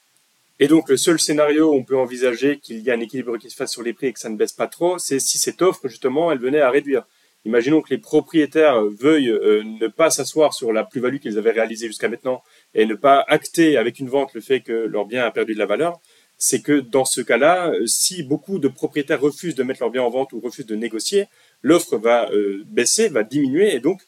Et 0.59 0.67
donc 0.67 0.89
le 0.89 0.95
seul 0.95 1.19
scénario 1.19 1.71
où 1.71 1.75
on 1.75 1.83
peut 1.83 1.97
envisager 1.97 2.59
qu'il 2.59 2.79
y 2.79 2.89
a 2.89 2.93
un 2.93 2.99
équilibre 2.99 3.37
qui 3.37 3.49
se 3.49 3.55
fasse 3.55 3.71
sur 3.71 3.83
les 3.83 3.93
prix 3.93 4.07
et 4.07 4.13
que 4.13 4.19
ça 4.19 4.29
ne 4.29 4.37
baisse 4.37 4.53
pas 4.53 4.67
trop, 4.67 4.97
c'est 4.97 5.19
si 5.19 5.37
cette 5.37 5.61
offre 5.61 5.87
justement 5.87 6.31
elle 6.31 6.39
venait 6.39 6.61
à 6.61 6.69
réduire. 6.69 7.05
Imaginons 7.45 7.81
que 7.81 7.91
les 7.91 7.99
propriétaires 7.99 8.83
veuillent 8.83 9.29
euh, 9.29 9.63
ne 9.63 9.87
pas 9.87 10.09
s'asseoir 10.09 10.53
sur 10.53 10.73
la 10.73 10.83
plus-value 10.83 11.17
qu'ils 11.17 11.37
avaient 11.37 11.51
réalisée 11.51 11.87
jusqu'à 11.87 12.09
maintenant 12.09 12.43
et 12.73 12.87
ne 12.87 12.95
pas 12.95 13.23
acter 13.27 13.77
avec 13.77 13.99
une 13.99 14.09
vente 14.09 14.33
le 14.33 14.41
fait 14.41 14.61
que 14.61 14.73
leur 14.73 15.05
bien 15.05 15.23
a 15.23 15.31
perdu 15.31 15.53
de 15.53 15.59
la 15.59 15.67
valeur. 15.67 15.99
C'est 16.37 16.61
que 16.61 16.79
dans 16.79 17.05
ce 17.05 17.21
cas-là, 17.21 17.69
euh, 17.69 17.85
si 17.85 18.23
beaucoup 18.23 18.57
de 18.57 18.67
propriétaires 18.67 19.21
refusent 19.21 19.55
de 19.55 19.61
mettre 19.61 19.81
leur 19.81 19.91
bien 19.91 20.01
en 20.01 20.09
vente 20.09 20.33
ou 20.33 20.39
refusent 20.39 20.65
de 20.65 20.75
négocier, 20.75 21.27
l'offre 21.61 21.97
va 21.97 22.29
euh, 22.31 22.63
baisser, 22.65 23.09
va 23.09 23.23
diminuer 23.23 23.75
et 23.75 23.79
donc 23.79 24.01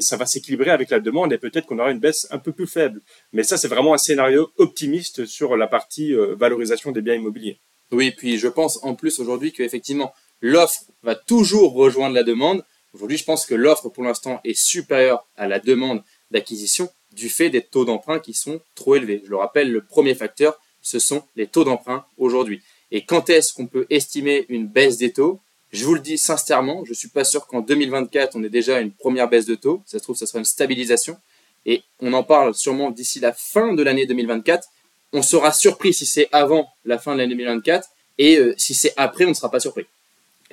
ça 0.00 0.16
va 0.16 0.24
s'équilibrer 0.24 0.70
avec 0.70 0.88
la 0.88 1.00
demande 1.00 1.30
et 1.30 1.36
peut-être 1.36 1.66
qu'on 1.66 1.78
aura 1.78 1.90
une 1.90 1.98
baisse 1.98 2.26
un 2.30 2.38
peu 2.38 2.52
plus 2.52 2.66
faible. 2.66 3.02
Mais 3.34 3.42
ça, 3.42 3.58
c'est 3.58 3.68
vraiment 3.68 3.92
un 3.92 3.98
scénario 3.98 4.50
optimiste 4.56 5.26
sur 5.26 5.58
la 5.58 5.66
partie 5.66 6.14
valorisation 6.14 6.92
des 6.92 7.02
biens 7.02 7.16
immobiliers. 7.16 7.58
Oui, 7.92 8.10
puis 8.10 8.38
je 8.38 8.48
pense 8.48 8.82
en 8.82 8.94
plus 8.94 9.20
aujourd'hui 9.20 9.52
qu'effectivement, 9.52 10.14
l'offre 10.44 10.82
va 11.02 11.14
toujours 11.14 11.72
rejoindre 11.72 12.14
la 12.14 12.22
demande. 12.22 12.64
Aujourd'hui, 12.92 13.16
je 13.16 13.24
pense 13.24 13.46
que 13.46 13.54
l'offre 13.54 13.88
pour 13.88 14.04
l'instant 14.04 14.40
est 14.44 14.52
supérieure 14.52 15.26
à 15.36 15.48
la 15.48 15.58
demande 15.58 16.04
d'acquisition 16.30 16.90
du 17.12 17.30
fait 17.30 17.48
des 17.48 17.62
taux 17.62 17.86
d'emprunt 17.86 18.18
qui 18.18 18.34
sont 18.34 18.60
trop 18.74 18.96
élevés. 18.96 19.22
Je 19.24 19.30
le 19.30 19.36
rappelle, 19.36 19.72
le 19.72 19.82
premier 19.82 20.14
facteur, 20.14 20.60
ce 20.82 20.98
sont 20.98 21.22
les 21.34 21.46
taux 21.46 21.64
d'emprunt 21.64 22.04
aujourd'hui. 22.18 22.60
Et 22.90 23.06
quand 23.06 23.30
est-ce 23.30 23.54
qu'on 23.54 23.66
peut 23.66 23.86
estimer 23.88 24.44
une 24.50 24.66
baisse 24.66 24.98
des 24.98 25.14
taux? 25.14 25.40
Je 25.72 25.86
vous 25.86 25.94
le 25.94 26.00
dis 26.00 26.18
sincèrement, 26.18 26.84
je 26.84 26.90
ne 26.90 26.94
suis 26.94 27.08
pas 27.08 27.24
sûr 27.24 27.46
qu'en 27.46 27.62
2024, 27.62 28.36
on 28.36 28.44
ait 28.44 28.50
déjà 28.50 28.80
une 28.80 28.92
première 28.92 29.30
baisse 29.30 29.46
de 29.46 29.54
taux. 29.54 29.82
Ça 29.86 29.98
se 29.98 30.02
trouve, 30.02 30.16
ça 30.16 30.26
sera 30.26 30.40
une 30.40 30.44
stabilisation. 30.44 31.16
Et 31.64 31.82
on 32.00 32.12
en 32.12 32.22
parle 32.22 32.54
sûrement 32.54 32.90
d'ici 32.90 33.18
la 33.18 33.32
fin 33.32 33.72
de 33.72 33.82
l'année 33.82 34.04
2024. 34.04 34.68
On 35.14 35.22
sera 35.22 35.52
surpris 35.52 35.94
si 35.94 36.04
c'est 36.04 36.28
avant 36.32 36.68
la 36.84 36.98
fin 36.98 37.14
de 37.14 37.20
l'année 37.20 37.34
2024. 37.34 37.88
Et 38.18 38.36
euh, 38.36 38.54
si 38.58 38.74
c'est 38.74 38.92
après, 38.98 39.24
on 39.24 39.30
ne 39.30 39.34
sera 39.34 39.50
pas 39.50 39.60
surpris. 39.60 39.86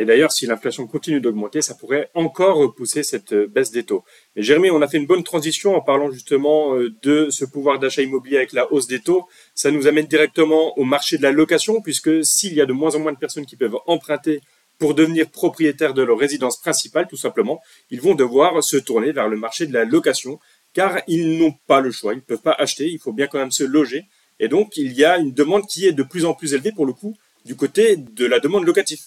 Et 0.01 0.05
d'ailleurs, 0.05 0.31
si 0.31 0.48
l'inflation 0.48 0.88
continue 0.88 1.22
d'augmenter, 1.22 1.62
ça 1.62 1.75
pourrait 1.75 2.10
encore 2.15 2.58
repousser 2.58 3.03
cette 3.03 3.34
euh, 3.34 3.46
baisse 3.46 3.70
des 3.70 3.84
taux. 3.84 4.03
Mais 4.36 4.41
Jérémy, 4.41 4.72
on 4.72 4.81
a 4.81 4.88
fait 4.88 4.98
une 4.98 5.05
bonne 5.05 5.24
transition 5.24 5.75
en 5.75 5.81
parlant 5.81 6.10
justement 6.10 6.74
euh, 6.74 6.89
de 7.03 7.27
ce 7.29 7.46
pouvoir 7.46 7.77
d'achat 7.77 8.01
immobilier 8.01 8.38
avec 8.38 8.51
la 8.51 8.74
hausse 8.74 8.88
des 8.88 9.00
taux. 9.00 9.27
Ça 9.53 9.70
nous 9.70 9.86
amène 9.86 10.08
directement 10.08 10.75
au 10.79 10.86
marché 10.86 11.20
de 11.20 11.22
la 11.22 11.31
location, 11.31 11.81
puisque 11.81 12.25
s'il 12.25 12.55
y 12.55 12.62
a 12.62 12.65
de 12.65 12.74
moins 12.74 12.96
en 12.96 13.00
moins 13.00 13.12
de 13.12 13.20
personnes 13.20 13.46
qui 13.46 13.55
peuvent 13.55 13.77
emprunter 13.86 14.41
pour 14.79 14.96
devenir 14.96 15.29
propriétaires 15.29 15.93
de 15.93 16.01
leur 16.01 16.17
résidence 16.17 16.60
principale, 16.60 17.05
tout 17.08 17.15
simplement, 17.15 17.62
ils 17.91 18.01
vont 18.01 18.15
devoir 18.15 18.63
se 18.63 18.77
tourner 18.77 19.12
vers 19.12 19.27
le 19.27 19.38
marché 19.38 19.67
de 19.67 19.74
la 19.74 19.86
location, 19.86 20.39
car 20.74 21.00
ils 21.08 21.38
n'ont 21.38 21.53
pas 21.67 21.79
le 21.79 21.91
choix, 21.91 22.13
ils 22.13 22.17
ne 22.17 22.22
peuvent 22.22 22.41
pas 22.41 22.55
acheter, 22.58 22.89
il 22.89 22.98
faut 22.98 23.13
bien 23.13 23.27
quand 23.27 23.38
même 23.38 23.51
se 23.51 23.63
loger. 23.63 24.05
Et 24.39 24.48
donc, 24.48 24.77
il 24.77 24.93
y 24.93 25.05
a 25.05 25.20
une 25.20 25.31
demande 25.31 25.67
qui 25.67 25.86
est 25.86 25.91
de 25.91 26.01
plus 26.01 26.25
en 26.25 26.34
plus 26.34 26.55
élevée 26.55 26.72
pour 26.72 26.88
le 26.88 26.93
coup 26.93 27.15
du 27.46 27.55
côté 27.55 27.98
de 27.98 28.25
la 28.25 28.39
demande 28.39 28.65
locative. 28.65 29.01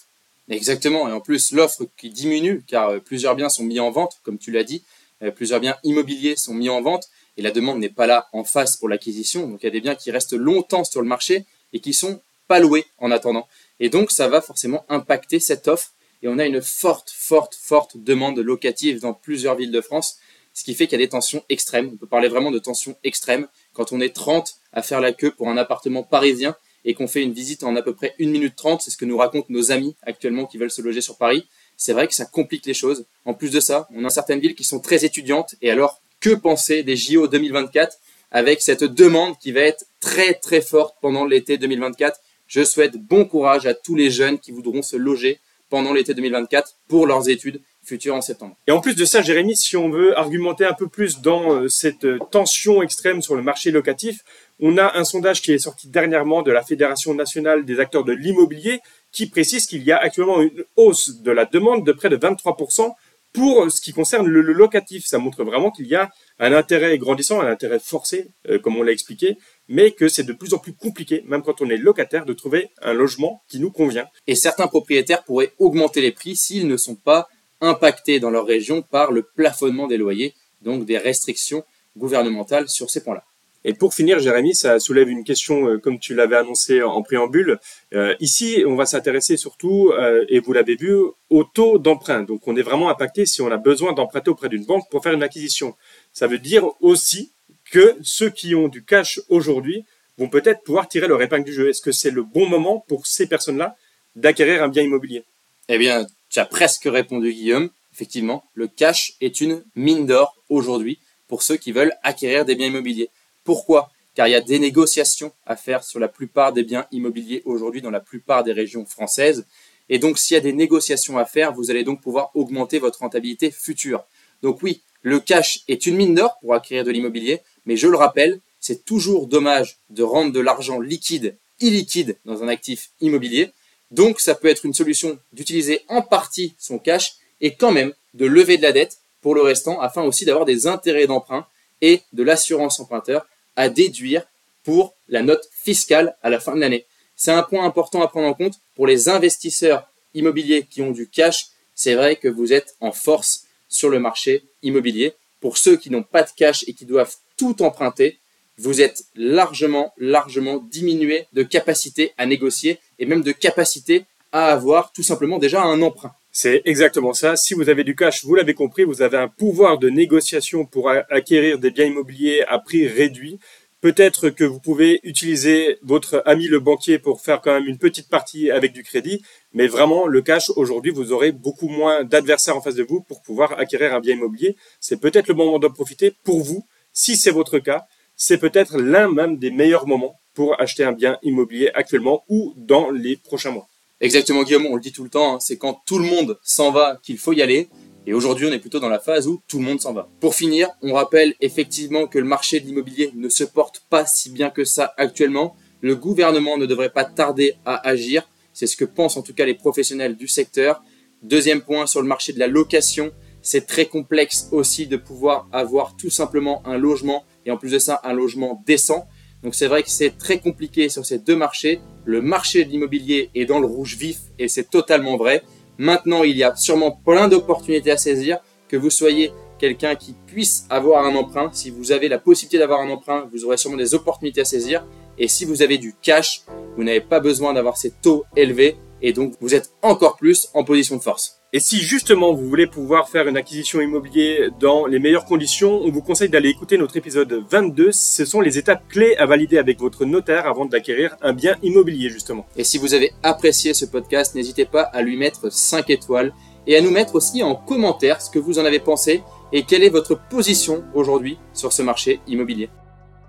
Exactement, 0.48 1.08
et 1.08 1.12
en 1.12 1.20
plus 1.20 1.52
l'offre 1.52 1.86
qui 1.96 2.10
diminue 2.10 2.62
car 2.66 2.90
euh, 2.90 2.98
plusieurs 2.98 3.34
biens 3.34 3.48
sont 3.48 3.64
mis 3.64 3.80
en 3.80 3.90
vente, 3.90 4.20
comme 4.22 4.38
tu 4.38 4.50
l'as 4.50 4.64
dit, 4.64 4.82
euh, 5.22 5.30
plusieurs 5.30 5.60
biens 5.60 5.76
immobiliers 5.84 6.36
sont 6.36 6.52
mis 6.52 6.68
en 6.68 6.82
vente 6.82 7.08
et 7.36 7.42
la 7.42 7.50
demande 7.50 7.78
n'est 7.78 7.88
pas 7.88 8.06
là 8.06 8.28
en 8.32 8.44
face 8.44 8.76
pour 8.76 8.88
l'acquisition. 8.88 9.48
Donc 9.48 9.62
il 9.62 9.66
y 9.66 9.68
a 9.68 9.72
des 9.72 9.80
biens 9.80 9.94
qui 9.94 10.10
restent 10.10 10.34
longtemps 10.34 10.84
sur 10.84 11.00
le 11.00 11.08
marché 11.08 11.46
et 11.72 11.80
qui 11.80 11.94
sont 11.94 12.20
pas 12.46 12.60
loués 12.60 12.84
en 12.98 13.10
attendant. 13.10 13.48
Et 13.80 13.88
donc 13.88 14.10
ça 14.10 14.28
va 14.28 14.42
forcément 14.42 14.84
impacter 14.88 15.40
cette 15.40 15.66
offre 15.66 15.92
et 16.22 16.28
on 16.28 16.38
a 16.38 16.46
une 16.46 16.62
forte, 16.62 17.10
forte, 17.10 17.54
forte 17.54 17.96
demande 17.96 18.38
locative 18.38 19.00
dans 19.00 19.14
plusieurs 19.14 19.56
villes 19.56 19.72
de 19.72 19.80
France, 19.80 20.18
ce 20.52 20.64
qui 20.64 20.74
fait 20.74 20.86
qu'il 20.86 20.98
y 20.98 21.02
a 21.02 21.04
des 21.04 21.10
tensions 21.10 21.42
extrêmes. 21.48 21.90
On 21.92 21.96
peut 21.96 22.06
parler 22.06 22.28
vraiment 22.28 22.50
de 22.50 22.58
tensions 22.58 22.96
extrêmes 23.02 23.46
quand 23.72 23.92
on 23.92 24.00
est 24.00 24.14
30 24.14 24.54
à 24.72 24.82
faire 24.82 25.00
la 25.00 25.12
queue 25.12 25.32
pour 25.32 25.48
un 25.48 25.56
appartement 25.56 26.02
parisien 26.02 26.56
et 26.84 26.94
qu'on 26.94 27.06
fait 27.06 27.22
une 27.22 27.32
visite 27.32 27.62
en 27.62 27.74
à 27.76 27.82
peu 27.82 27.94
près 27.94 28.14
1 28.20 28.26
minute 28.26 28.56
30, 28.56 28.82
c'est 28.82 28.90
ce 28.90 28.96
que 28.96 29.04
nous 29.04 29.16
racontent 29.16 29.46
nos 29.48 29.72
amis 29.72 29.96
actuellement 30.02 30.46
qui 30.46 30.58
veulent 30.58 30.70
se 30.70 30.82
loger 30.82 31.00
sur 31.00 31.16
Paris. 31.16 31.46
C'est 31.76 31.92
vrai 31.92 32.06
que 32.06 32.14
ça 32.14 32.26
complique 32.26 32.66
les 32.66 32.74
choses. 32.74 33.06
En 33.24 33.34
plus 33.34 33.50
de 33.50 33.60
ça, 33.60 33.88
on 33.94 34.04
a 34.04 34.10
certaines 34.10 34.40
villes 34.40 34.54
qui 34.54 34.64
sont 34.64 34.80
très 34.80 35.04
étudiantes 35.04 35.54
et 35.62 35.70
alors 35.70 36.00
que 36.20 36.30
penser 36.30 36.82
des 36.82 36.96
JO 36.96 37.28
2024 37.28 37.98
avec 38.30 38.60
cette 38.60 38.84
demande 38.84 39.38
qui 39.38 39.52
va 39.52 39.60
être 39.60 39.86
très 40.00 40.34
très 40.34 40.60
forte 40.60 40.96
pendant 41.00 41.24
l'été 41.24 41.56
2024 41.58 42.20
Je 42.46 42.64
souhaite 42.64 42.96
bon 42.96 43.24
courage 43.24 43.66
à 43.66 43.74
tous 43.74 43.94
les 43.94 44.10
jeunes 44.10 44.38
qui 44.38 44.52
voudront 44.52 44.82
se 44.82 44.96
loger 44.96 45.40
pendant 45.70 45.92
l'été 45.92 46.14
2024 46.14 46.76
pour 46.88 47.06
leurs 47.06 47.28
études 47.28 47.60
futures 47.84 48.14
en 48.14 48.20
septembre. 48.20 48.56
Et 48.66 48.72
en 48.72 48.80
plus 48.80 48.96
de 48.96 49.04
ça, 49.04 49.22
Jérémy, 49.22 49.56
si 49.56 49.76
on 49.76 49.90
veut 49.90 50.16
argumenter 50.18 50.64
un 50.64 50.72
peu 50.72 50.88
plus 50.88 51.20
dans 51.20 51.52
euh, 51.52 51.68
cette 51.68 52.06
tension 52.30 52.82
extrême 52.82 53.22
sur 53.22 53.36
le 53.36 53.42
marché 53.42 53.70
locatif, 53.70 54.20
on 54.60 54.78
a 54.78 54.96
un 54.96 55.04
sondage 55.04 55.42
qui 55.42 55.52
est 55.52 55.58
sorti 55.58 55.88
dernièrement 55.88 56.42
de 56.42 56.52
la 56.52 56.62
Fédération 56.62 57.14
nationale 57.14 57.64
des 57.64 57.80
acteurs 57.80 58.04
de 58.04 58.12
l'immobilier 58.12 58.80
qui 59.12 59.26
précise 59.26 59.66
qu'il 59.66 59.82
y 59.82 59.92
a 59.92 59.96
actuellement 59.96 60.40
une 60.42 60.64
hausse 60.76 61.22
de 61.22 61.30
la 61.30 61.44
demande 61.44 61.84
de 61.86 61.92
près 61.92 62.08
de 62.08 62.16
23% 62.16 62.92
pour 63.34 63.70
ce 63.70 63.80
qui 63.80 63.92
concerne 63.92 64.26
le, 64.26 64.40
locatif. 64.40 65.06
Ça 65.06 65.18
montre 65.18 65.44
vraiment 65.44 65.70
qu'il 65.70 65.86
y 65.86 65.96
a 65.96 66.10
un 66.38 66.52
intérêt 66.52 66.96
grandissant, 66.98 67.40
un 67.40 67.50
intérêt 67.50 67.80
forcé, 67.80 68.28
euh, 68.48 68.58
comme 68.58 68.76
on 68.76 68.82
l'a 68.82 68.92
expliqué, 68.92 69.36
mais 69.68 69.90
que 69.90 70.08
c'est 70.08 70.22
de 70.22 70.32
plus 70.32 70.54
en 70.54 70.58
plus 70.58 70.72
compliqué, 70.72 71.22
même 71.26 71.42
quand 71.42 71.60
on 71.60 71.68
est 71.68 71.76
locataire, 71.76 72.24
de 72.24 72.32
trouver 72.32 72.70
un 72.80 72.92
logement 72.92 73.42
qui 73.48 73.58
nous 73.58 73.70
convient. 73.70 74.06
Et 74.28 74.36
certains 74.36 74.68
propriétaires 74.68 75.24
pourraient 75.24 75.52
augmenter 75.58 76.00
les 76.00 76.12
prix 76.12 76.36
s'ils 76.36 76.68
ne 76.68 76.76
sont 76.76 76.94
pas 76.94 77.28
impactés 77.60 78.20
dans 78.20 78.30
leur 78.30 78.46
région 78.46 78.82
par 78.82 79.12
le 79.12 79.22
plafonnement 79.22 79.86
des 79.86 79.96
loyers, 79.96 80.34
donc 80.62 80.84
des 80.84 80.98
restrictions 80.98 81.64
gouvernementales 81.96 82.68
sur 82.68 82.90
ces 82.90 83.02
points-là. 83.02 83.24
Et 83.66 83.72
pour 83.72 83.94
finir, 83.94 84.18
Jérémy, 84.18 84.54
ça 84.54 84.78
soulève 84.78 85.08
une 85.08 85.24
question, 85.24 85.68
euh, 85.68 85.78
comme 85.78 85.98
tu 85.98 86.14
l'avais 86.14 86.36
annoncé 86.36 86.82
en 86.82 87.02
préambule. 87.02 87.58
Euh, 87.94 88.14
ici, 88.20 88.62
on 88.66 88.76
va 88.76 88.84
s'intéresser 88.84 89.38
surtout, 89.38 89.90
euh, 89.98 90.24
et 90.28 90.38
vous 90.38 90.52
l'avez 90.52 90.76
vu, 90.76 90.94
au 91.30 91.44
taux 91.44 91.78
d'emprunt. 91.78 92.22
Donc, 92.24 92.46
on 92.46 92.56
est 92.56 92.62
vraiment 92.62 92.90
impacté 92.90 93.24
si 93.24 93.40
on 93.40 93.50
a 93.50 93.56
besoin 93.56 93.94
d'emprunter 93.94 94.30
auprès 94.30 94.50
d'une 94.50 94.66
banque 94.66 94.84
pour 94.90 95.02
faire 95.02 95.14
une 95.14 95.22
acquisition. 95.22 95.74
Ça 96.12 96.26
veut 96.26 96.38
dire 96.38 96.66
aussi 96.80 97.32
que 97.70 97.96
ceux 98.02 98.28
qui 98.28 98.54
ont 98.54 98.68
du 98.68 98.84
cash 98.84 99.20
aujourd'hui 99.30 99.84
vont 100.18 100.28
peut-être 100.28 100.62
pouvoir 100.62 100.86
tirer 100.86 101.08
leur 101.08 101.22
épingle 101.22 101.44
du 101.44 101.52
jeu. 101.54 101.70
Est-ce 101.70 101.80
que 101.80 101.92
c'est 101.92 102.10
le 102.10 102.22
bon 102.22 102.46
moment 102.46 102.84
pour 102.86 103.06
ces 103.06 103.26
personnes-là 103.26 103.76
d'acquérir 104.14 104.62
un 104.62 104.68
bien 104.68 104.82
immobilier? 104.82 105.24
Eh 105.70 105.78
bien, 105.78 106.06
tu 106.34 106.40
as 106.40 106.46
presque 106.46 106.86
répondu, 106.86 107.32
Guillaume. 107.32 107.70
Effectivement, 107.92 108.42
le 108.54 108.66
cash 108.66 109.12
est 109.20 109.40
une 109.40 109.62
mine 109.76 110.04
d'or 110.04 110.36
aujourd'hui 110.48 110.98
pour 111.28 111.44
ceux 111.44 111.56
qui 111.56 111.70
veulent 111.70 111.94
acquérir 112.02 112.44
des 112.44 112.56
biens 112.56 112.66
immobiliers. 112.66 113.08
Pourquoi? 113.44 113.92
Car 114.16 114.26
il 114.26 114.32
y 114.32 114.34
a 114.34 114.40
des 114.40 114.58
négociations 114.58 115.32
à 115.46 115.54
faire 115.54 115.84
sur 115.84 116.00
la 116.00 116.08
plupart 116.08 116.52
des 116.52 116.64
biens 116.64 116.86
immobiliers 116.90 117.42
aujourd'hui 117.44 117.82
dans 117.82 117.92
la 117.92 118.00
plupart 118.00 118.42
des 118.42 118.50
régions 118.50 118.84
françaises. 118.84 119.46
Et 119.88 120.00
donc, 120.00 120.18
s'il 120.18 120.34
y 120.34 120.38
a 120.38 120.40
des 120.40 120.52
négociations 120.52 121.18
à 121.18 121.24
faire, 121.24 121.52
vous 121.52 121.70
allez 121.70 121.84
donc 121.84 122.02
pouvoir 122.02 122.32
augmenter 122.34 122.80
votre 122.80 122.98
rentabilité 122.98 123.52
future. 123.52 124.02
Donc 124.42 124.60
oui, 124.64 124.82
le 125.02 125.20
cash 125.20 125.60
est 125.68 125.86
une 125.86 125.94
mine 125.94 126.16
d'or 126.16 126.36
pour 126.40 126.54
acquérir 126.54 126.82
de 126.82 126.90
l'immobilier, 126.90 127.42
mais 127.64 127.76
je 127.76 127.86
le 127.86 127.96
rappelle, 127.96 128.40
c'est 128.58 128.84
toujours 128.84 129.28
dommage 129.28 129.78
de 129.88 130.02
rendre 130.02 130.32
de 130.32 130.40
l'argent 130.40 130.80
liquide 130.80 131.36
illiquide 131.60 132.18
dans 132.24 132.42
un 132.42 132.48
actif 132.48 132.90
immobilier. 133.00 133.52
Donc, 133.94 134.18
ça 134.18 134.34
peut 134.34 134.48
être 134.48 134.66
une 134.66 134.74
solution 134.74 135.20
d'utiliser 135.32 135.82
en 135.86 136.02
partie 136.02 136.56
son 136.58 136.80
cash 136.80 137.12
et 137.40 137.54
quand 137.54 137.70
même 137.70 137.92
de 138.14 138.26
lever 138.26 138.56
de 138.56 138.62
la 138.62 138.72
dette 138.72 138.98
pour 139.20 139.36
le 139.36 139.40
restant 139.40 139.80
afin 139.80 140.02
aussi 140.02 140.24
d'avoir 140.24 140.44
des 140.44 140.66
intérêts 140.66 141.06
d'emprunt 141.06 141.46
et 141.80 142.02
de 142.12 142.24
l'assurance 142.24 142.80
emprunteur 142.80 143.24
à 143.54 143.68
déduire 143.68 144.26
pour 144.64 144.94
la 145.06 145.22
note 145.22 145.48
fiscale 145.52 146.16
à 146.22 146.30
la 146.30 146.40
fin 146.40 146.56
de 146.56 146.60
l'année. 146.60 146.86
C'est 147.14 147.30
un 147.30 147.44
point 147.44 147.64
important 147.64 148.02
à 148.02 148.08
prendre 148.08 148.26
en 148.26 148.34
compte 148.34 148.58
pour 148.74 148.88
les 148.88 149.08
investisseurs 149.08 149.88
immobiliers 150.12 150.66
qui 150.68 150.82
ont 150.82 150.90
du 150.90 151.08
cash. 151.08 151.46
C'est 151.76 151.94
vrai 151.94 152.16
que 152.16 152.26
vous 152.26 152.52
êtes 152.52 152.74
en 152.80 152.90
force 152.90 153.44
sur 153.68 153.90
le 153.90 154.00
marché 154.00 154.42
immobilier. 154.64 155.12
Pour 155.38 155.56
ceux 155.56 155.76
qui 155.76 155.90
n'ont 155.90 156.02
pas 156.02 156.24
de 156.24 156.30
cash 156.36 156.64
et 156.66 156.74
qui 156.74 156.84
doivent 156.84 157.14
tout 157.36 157.62
emprunter, 157.62 158.18
vous 158.58 158.80
êtes 158.80 159.04
largement, 159.14 159.92
largement 159.98 160.58
diminué 160.58 161.26
de 161.32 161.42
capacité 161.42 162.12
à 162.18 162.26
négocier 162.26 162.78
et 162.98 163.06
même 163.06 163.22
de 163.22 163.32
capacité 163.32 164.04
à 164.32 164.46
avoir 164.46 164.92
tout 164.92 165.02
simplement 165.02 165.38
déjà 165.38 165.62
un 165.62 165.80
emprunt. 165.82 166.12
C'est 166.32 166.62
exactement 166.64 167.12
ça. 167.12 167.36
Si 167.36 167.54
vous 167.54 167.68
avez 167.68 167.84
du 167.84 167.94
cash, 167.94 168.24
vous 168.24 168.34
l'avez 168.34 168.54
compris, 168.54 168.82
vous 168.82 169.02
avez 169.02 169.16
un 169.16 169.28
pouvoir 169.28 169.78
de 169.78 169.88
négociation 169.88 170.64
pour 170.64 170.90
acquérir 170.90 171.60
des 171.60 171.70
biens 171.70 171.84
immobiliers 171.84 172.42
à 172.48 172.58
prix 172.58 172.88
réduit. 172.88 173.38
Peut-être 173.80 174.30
que 174.30 174.42
vous 174.42 174.58
pouvez 174.58 174.98
utiliser 175.04 175.78
votre 175.82 176.22
ami 176.26 176.48
le 176.48 176.58
banquier 176.58 176.98
pour 176.98 177.20
faire 177.20 177.40
quand 177.40 177.52
même 177.52 177.68
une 177.68 177.78
petite 177.78 178.08
partie 178.08 178.50
avec 178.50 178.72
du 178.72 178.82
crédit, 178.82 179.22
mais 179.52 179.66
vraiment 179.68 180.06
le 180.06 180.22
cash 180.22 180.50
aujourd'hui, 180.56 180.90
vous 180.90 181.12
aurez 181.12 181.30
beaucoup 181.30 181.68
moins 181.68 182.02
d'adversaires 182.02 182.56
en 182.56 182.62
face 182.62 182.74
de 182.74 182.82
vous 182.82 183.02
pour 183.02 183.22
pouvoir 183.22 183.56
acquérir 183.58 183.94
un 183.94 184.00
bien 184.00 184.14
immobilier. 184.14 184.56
C'est 184.80 185.00
peut-être 185.00 185.28
le 185.28 185.34
moment 185.34 185.58
d'en 185.58 185.70
profiter 185.70 186.12
pour 186.24 186.42
vous. 186.42 186.66
Si 186.92 187.14
c'est 187.14 187.30
votre 187.30 187.58
cas, 187.58 187.86
c'est 188.16 188.38
peut-être 188.38 188.78
l'un 188.78 189.12
même 189.12 189.38
des 189.38 189.50
meilleurs 189.50 189.86
moments 189.86 190.20
pour 190.34 190.60
acheter 190.60 190.84
un 190.84 190.92
bien 190.92 191.18
immobilier 191.22 191.70
actuellement 191.74 192.24
ou 192.28 192.54
dans 192.56 192.90
les 192.90 193.16
prochains 193.16 193.50
mois. 193.50 193.68
Exactement 194.00 194.42
Guillaume, 194.42 194.66
on 194.66 194.74
le 194.74 194.82
dit 194.82 194.92
tout 194.92 195.04
le 195.04 195.10
temps, 195.10 195.36
hein, 195.36 195.40
c'est 195.40 195.56
quand 195.56 195.80
tout 195.86 195.98
le 195.98 196.04
monde 196.04 196.38
s'en 196.42 196.72
va 196.72 196.98
qu'il 197.02 197.18
faut 197.18 197.32
y 197.32 197.42
aller. 197.42 197.68
Et 198.06 198.12
aujourd'hui, 198.12 198.46
on 198.46 198.52
est 198.52 198.58
plutôt 198.58 198.80
dans 198.80 198.90
la 198.90 198.98
phase 198.98 199.26
où 199.26 199.40
tout 199.48 199.58
le 199.58 199.64
monde 199.64 199.80
s'en 199.80 199.94
va. 199.94 200.10
Pour 200.20 200.34
finir, 200.34 200.68
on 200.82 200.92
rappelle 200.92 201.34
effectivement 201.40 202.06
que 202.06 202.18
le 202.18 202.26
marché 202.26 202.60
de 202.60 202.66
l'immobilier 202.66 203.10
ne 203.14 203.30
se 203.30 203.44
porte 203.44 203.82
pas 203.88 204.04
si 204.04 204.28
bien 204.30 204.50
que 204.50 204.64
ça 204.64 204.92
actuellement. 204.98 205.56
Le 205.80 205.96
gouvernement 205.96 206.58
ne 206.58 206.66
devrait 206.66 206.90
pas 206.90 207.04
tarder 207.04 207.54
à 207.64 207.88
agir. 207.88 208.28
C'est 208.52 208.66
ce 208.66 208.76
que 208.76 208.84
pensent 208.84 209.16
en 209.16 209.22
tout 209.22 209.32
cas 209.32 209.46
les 209.46 209.54
professionnels 209.54 210.16
du 210.16 210.28
secteur. 210.28 210.82
Deuxième 211.22 211.62
point 211.62 211.86
sur 211.86 212.02
le 212.02 212.08
marché 212.08 212.34
de 212.34 212.38
la 212.38 212.46
location, 212.46 213.10
c'est 213.40 213.66
très 213.66 213.86
complexe 213.86 214.48
aussi 214.52 214.86
de 214.86 214.98
pouvoir 214.98 215.48
avoir 215.52 215.96
tout 215.96 216.10
simplement 216.10 216.62
un 216.66 216.76
logement 216.76 217.24
et 217.46 217.50
en 217.50 217.56
plus 217.56 217.72
de 217.72 217.78
ça 217.78 218.00
un 218.04 218.12
logement 218.12 218.62
décent. 218.66 219.06
Donc 219.42 219.54
c'est 219.54 219.66
vrai 219.66 219.82
que 219.82 219.90
c'est 219.90 220.16
très 220.16 220.38
compliqué 220.38 220.88
sur 220.88 221.04
ces 221.04 221.18
deux 221.18 221.36
marchés. 221.36 221.80
Le 222.04 222.22
marché 222.22 222.64
de 222.64 222.70
l'immobilier 222.70 223.30
est 223.34 223.44
dans 223.44 223.60
le 223.60 223.66
rouge 223.66 223.96
vif 223.96 224.18
et 224.38 224.48
c'est 224.48 224.70
totalement 224.70 225.16
vrai. 225.16 225.42
Maintenant, 225.76 226.22
il 226.22 226.36
y 226.36 226.44
a 226.44 226.54
sûrement 226.56 226.92
plein 226.92 227.28
d'opportunités 227.28 227.90
à 227.90 227.96
saisir, 227.96 228.38
que 228.68 228.76
vous 228.76 228.90
soyez 228.90 229.32
quelqu'un 229.58 229.96
qui 229.96 230.14
puisse 230.26 230.66
avoir 230.70 231.04
un 231.04 231.14
emprunt. 231.14 231.50
Si 231.52 231.70
vous 231.70 231.92
avez 231.92 232.08
la 232.08 232.18
possibilité 232.18 232.58
d'avoir 232.58 232.80
un 232.80 232.90
emprunt, 232.90 233.28
vous 233.32 233.44
aurez 233.44 233.56
sûrement 233.56 233.76
des 233.76 233.94
opportunités 233.94 234.40
à 234.40 234.44
saisir. 234.44 234.84
Et 235.18 235.28
si 235.28 235.44
vous 235.44 235.62
avez 235.62 235.78
du 235.78 235.94
cash, 236.00 236.42
vous 236.76 236.84
n'avez 236.84 237.00
pas 237.00 237.20
besoin 237.20 237.52
d'avoir 237.52 237.76
ces 237.76 237.90
taux 237.90 238.24
élevés 238.36 238.76
et 239.04 239.12
donc 239.12 239.34
vous 239.40 239.54
êtes 239.54 239.70
encore 239.82 240.16
plus 240.16 240.48
en 240.54 240.64
position 240.64 240.96
de 240.96 241.02
force. 241.02 241.42
Et 241.52 241.60
si 241.60 241.78
justement 241.78 242.32
vous 242.32 242.48
voulez 242.48 242.66
pouvoir 242.66 243.08
faire 243.08 243.28
une 243.28 243.36
acquisition 243.36 243.80
immobilière 243.80 244.50
dans 244.58 244.86
les 244.86 244.98
meilleures 244.98 245.26
conditions, 245.26 245.82
on 245.82 245.90
vous 245.90 246.00
conseille 246.00 246.30
d'aller 246.30 246.48
écouter 246.48 246.78
notre 246.78 246.96
épisode 246.96 247.44
22. 247.48 247.92
Ce 247.92 248.24
sont 248.24 248.40
les 248.40 248.56
étapes 248.56 248.88
clés 248.88 249.14
à 249.16 249.26
valider 249.26 249.58
avec 249.58 249.78
votre 249.78 250.06
notaire 250.06 250.46
avant 250.46 250.64
d'acquérir 250.64 251.16
un 251.20 251.34
bien 251.34 251.56
immobilier 251.62 252.08
justement. 252.08 252.46
Et 252.56 252.64
si 252.64 252.78
vous 252.78 252.94
avez 252.94 253.12
apprécié 253.22 253.74
ce 253.74 253.84
podcast, 253.84 254.34
n'hésitez 254.34 254.64
pas 254.64 254.82
à 254.82 255.02
lui 255.02 255.18
mettre 255.18 255.52
5 255.52 255.90
étoiles 255.90 256.32
et 256.66 256.74
à 256.76 256.80
nous 256.80 256.90
mettre 256.90 257.14
aussi 257.14 257.42
en 257.42 257.54
commentaire 257.54 258.22
ce 258.22 258.30
que 258.30 258.38
vous 258.38 258.58
en 258.58 258.64
avez 258.64 258.80
pensé 258.80 259.22
et 259.52 259.64
quelle 259.64 259.84
est 259.84 259.90
votre 259.90 260.18
position 260.30 260.82
aujourd'hui 260.94 261.38
sur 261.52 261.74
ce 261.74 261.82
marché 261.82 262.20
immobilier. 262.26 262.70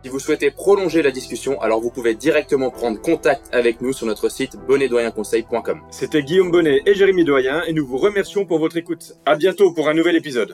Si 0.06 0.12
vous 0.12 0.20
souhaitez 0.20 0.52
prolonger 0.52 1.02
la 1.02 1.10
discussion, 1.10 1.60
alors 1.62 1.82
vous 1.82 1.90
pouvez 1.90 2.14
directement 2.14 2.70
prendre 2.70 3.02
contact 3.02 3.50
avec 3.52 3.82
nous 3.82 3.92
sur 3.92 4.06
notre 4.06 4.30
site 4.30 4.56
bonnetdoyenconseil.com. 4.68 5.82
C'était 5.90 6.22
Guillaume 6.22 6.52
Bonnet 6.52 6.84
et 6.86 6.94
Jérémy 6.94 7.24
Doyen 7.24 7.64
et 7.64 7.74
nous 7.74 7.88
vous 7.88 7.98
remercions 7.98 8.46
pour 8.46 8.60
votre 8.60 8.78
écoute. 8.78 9.14
À 9.26 9.36
bientôt 9.36 9.72
pour 9.72 9.90
un 9.90 9.96
nouvel 9.96 10.16
épisode. 10.16 10.54